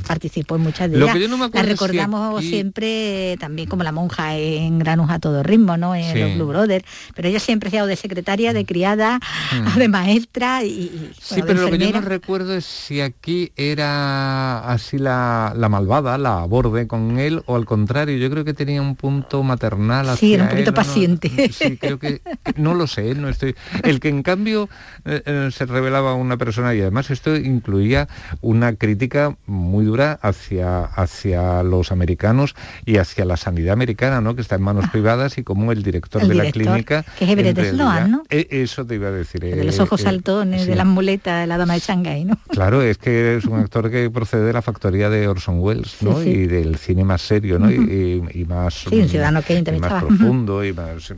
[0.08, 1.18] participó en muchas de ellas.
[1.54, 5.96] la recordamos siempre también como la monja en Granus a todo ritmo, ¿no?
[5.96, 9.20] En los Blue Brothers, pero ella siempre ha sido de secretaria, de criada,
[9.52, 9.76] hmm.
[9.80, 14.98] de maestra y, Sí, pero lo que yo no recuerdo es si aquí era así
[14.98, 18.96] la, la malvada, la borde con él, o al contrario, yo creo que tenía un
[18.96, 21.52] punto maternal Sí, era un poquito paciente.
[21.52, 22.22] Sí, creo que
[22.56, 23.56] no lo sé no estoy.
[23.84, 24.70] El que en cambio
[25.06, 28.08] eh, eh, se revelaba una persona y además esto incluía
[28.42, 32.56] una crítica muy dura hacia, hacia los americanos
[32.86, 34.36] y hacia la sanidad americana, ¿no?
[34.36, 34.92] Que está en manos ah.
[34.92, 37.04] privadas y como el director de la clínica.
[37.18, 38.24] Que es Everett Sloan, ¿no?
[38.30, 39.42] E, eso te iba a decir.
[39.42, 42.38] de los ojos eh, saltones, de la muleta de la dama de Shanghái, ¿no?
[42.50, 46.22] Claro, es que es un actor que procede de la factoría de Orson Welles, ¿no?
[46.24, 47.72] Y del cine más serio, ¿no?
[47.72, 51.14] y, más, sí, un ciudadano que más profundo y más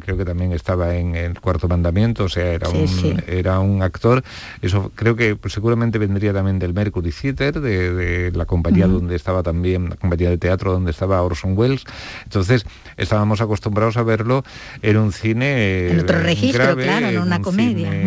[0.00, 4.22] creo que también estaba en el cuarto mandamiento, o sea, era, un, era un actor,
[4.62, 9.42] eso creo que pues, seguramente vendría también del Mercury Theater, de, la compañía donde estaba
[9.42, 11.84] también, la compañía de teatro donde estaba Orson Welles,
[12.24, 12.66] entonces
[12.96, 14.44] estábamos acostumbrados a verlo
[14.82, 17.90] en un cine en otro registro, claro, en una comedia.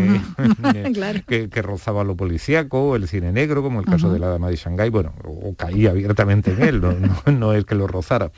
[1.28, 4.90] que, rozaba lo policíaco, el cine negro, como el caso de la dama de Shanghái,
[4.90, 6.96] bueno, o caía abiertamente en él, no,
[7.32, 8.32] no, es que lo rozara.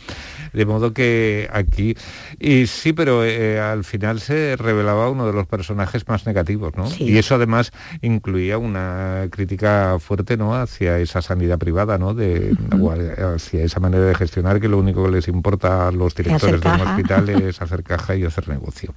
[0.54, 1.96] De modo que aquí,
[2.40, 6.88] y sí, pero eh, al final se revelaba uno de los personajes más negativos, ¿no?
[7.00, 10.56] Y eso además incluía una crítica fuerte, ¿no?
[10.56, 12.14] Hacia esa sanidad privada, ¿no?
[12.14, 12.56] De,
[13.36, 16.70] hacia esa manera de gestionar que lo único que les importa a los directores de
[16.70, 18.94] un hospital es hacer caja y hacer negocio.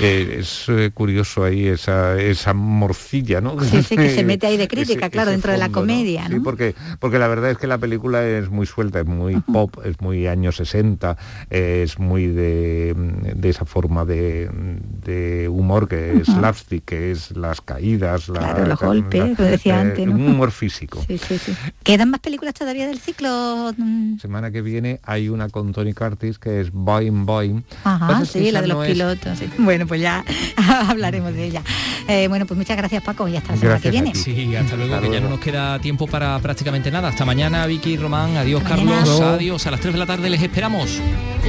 [0.00, 3.60] Eh, es eh, curioso ahí esa, esa morcilla, ¿no?
[3.62, 6.74] Sí, sí, que se mete ahí de crítica, claro, dentro de la comedia, Sí, porque,
[6.98, 10.26] porque la verdad es que la película es muy suelta, es muy pop, es muy
[10.26, 11.16] años 60,
[11.50, 12.94] es muy de,
[13.42, 19.44] esa forma de, humor que es slapstick, que es las caídas, claro, los golpes, lo
[19.44, 21.02] decía eh, antes, Un humor físico.
[21.06, 21.54] Sí, sí, sí.
[21.82, 23.72] ¿Quedan más películas todavía del ciclo?
[24.20, 27.64] Semana que viene hay una con Tony Curtis que es Boing Boing.
[27.84, 29.38] Ajá, sí, la de los pilotos.
[29.58, 30.24] Bueno, pues ya
[30.88, 31.62] hablaremos de ella.
[32.08, 34.14] Eh, bueno, pues muchas gracias Paco y hasta la semana que viene.
[34.14, 37.08] Sí, hasta luego, que ya no nos queda tiempo para prácticamente nada.
[37.08, 39.66] Hasta mañana, Vicky, Román, adiós Carlos, adiós.
[39.66, 41.00] A las 3 de la tarde les esperamos.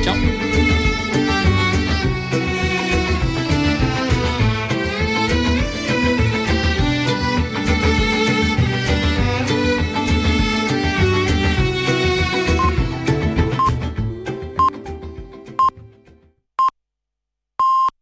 [0.01, 0.72] Chao.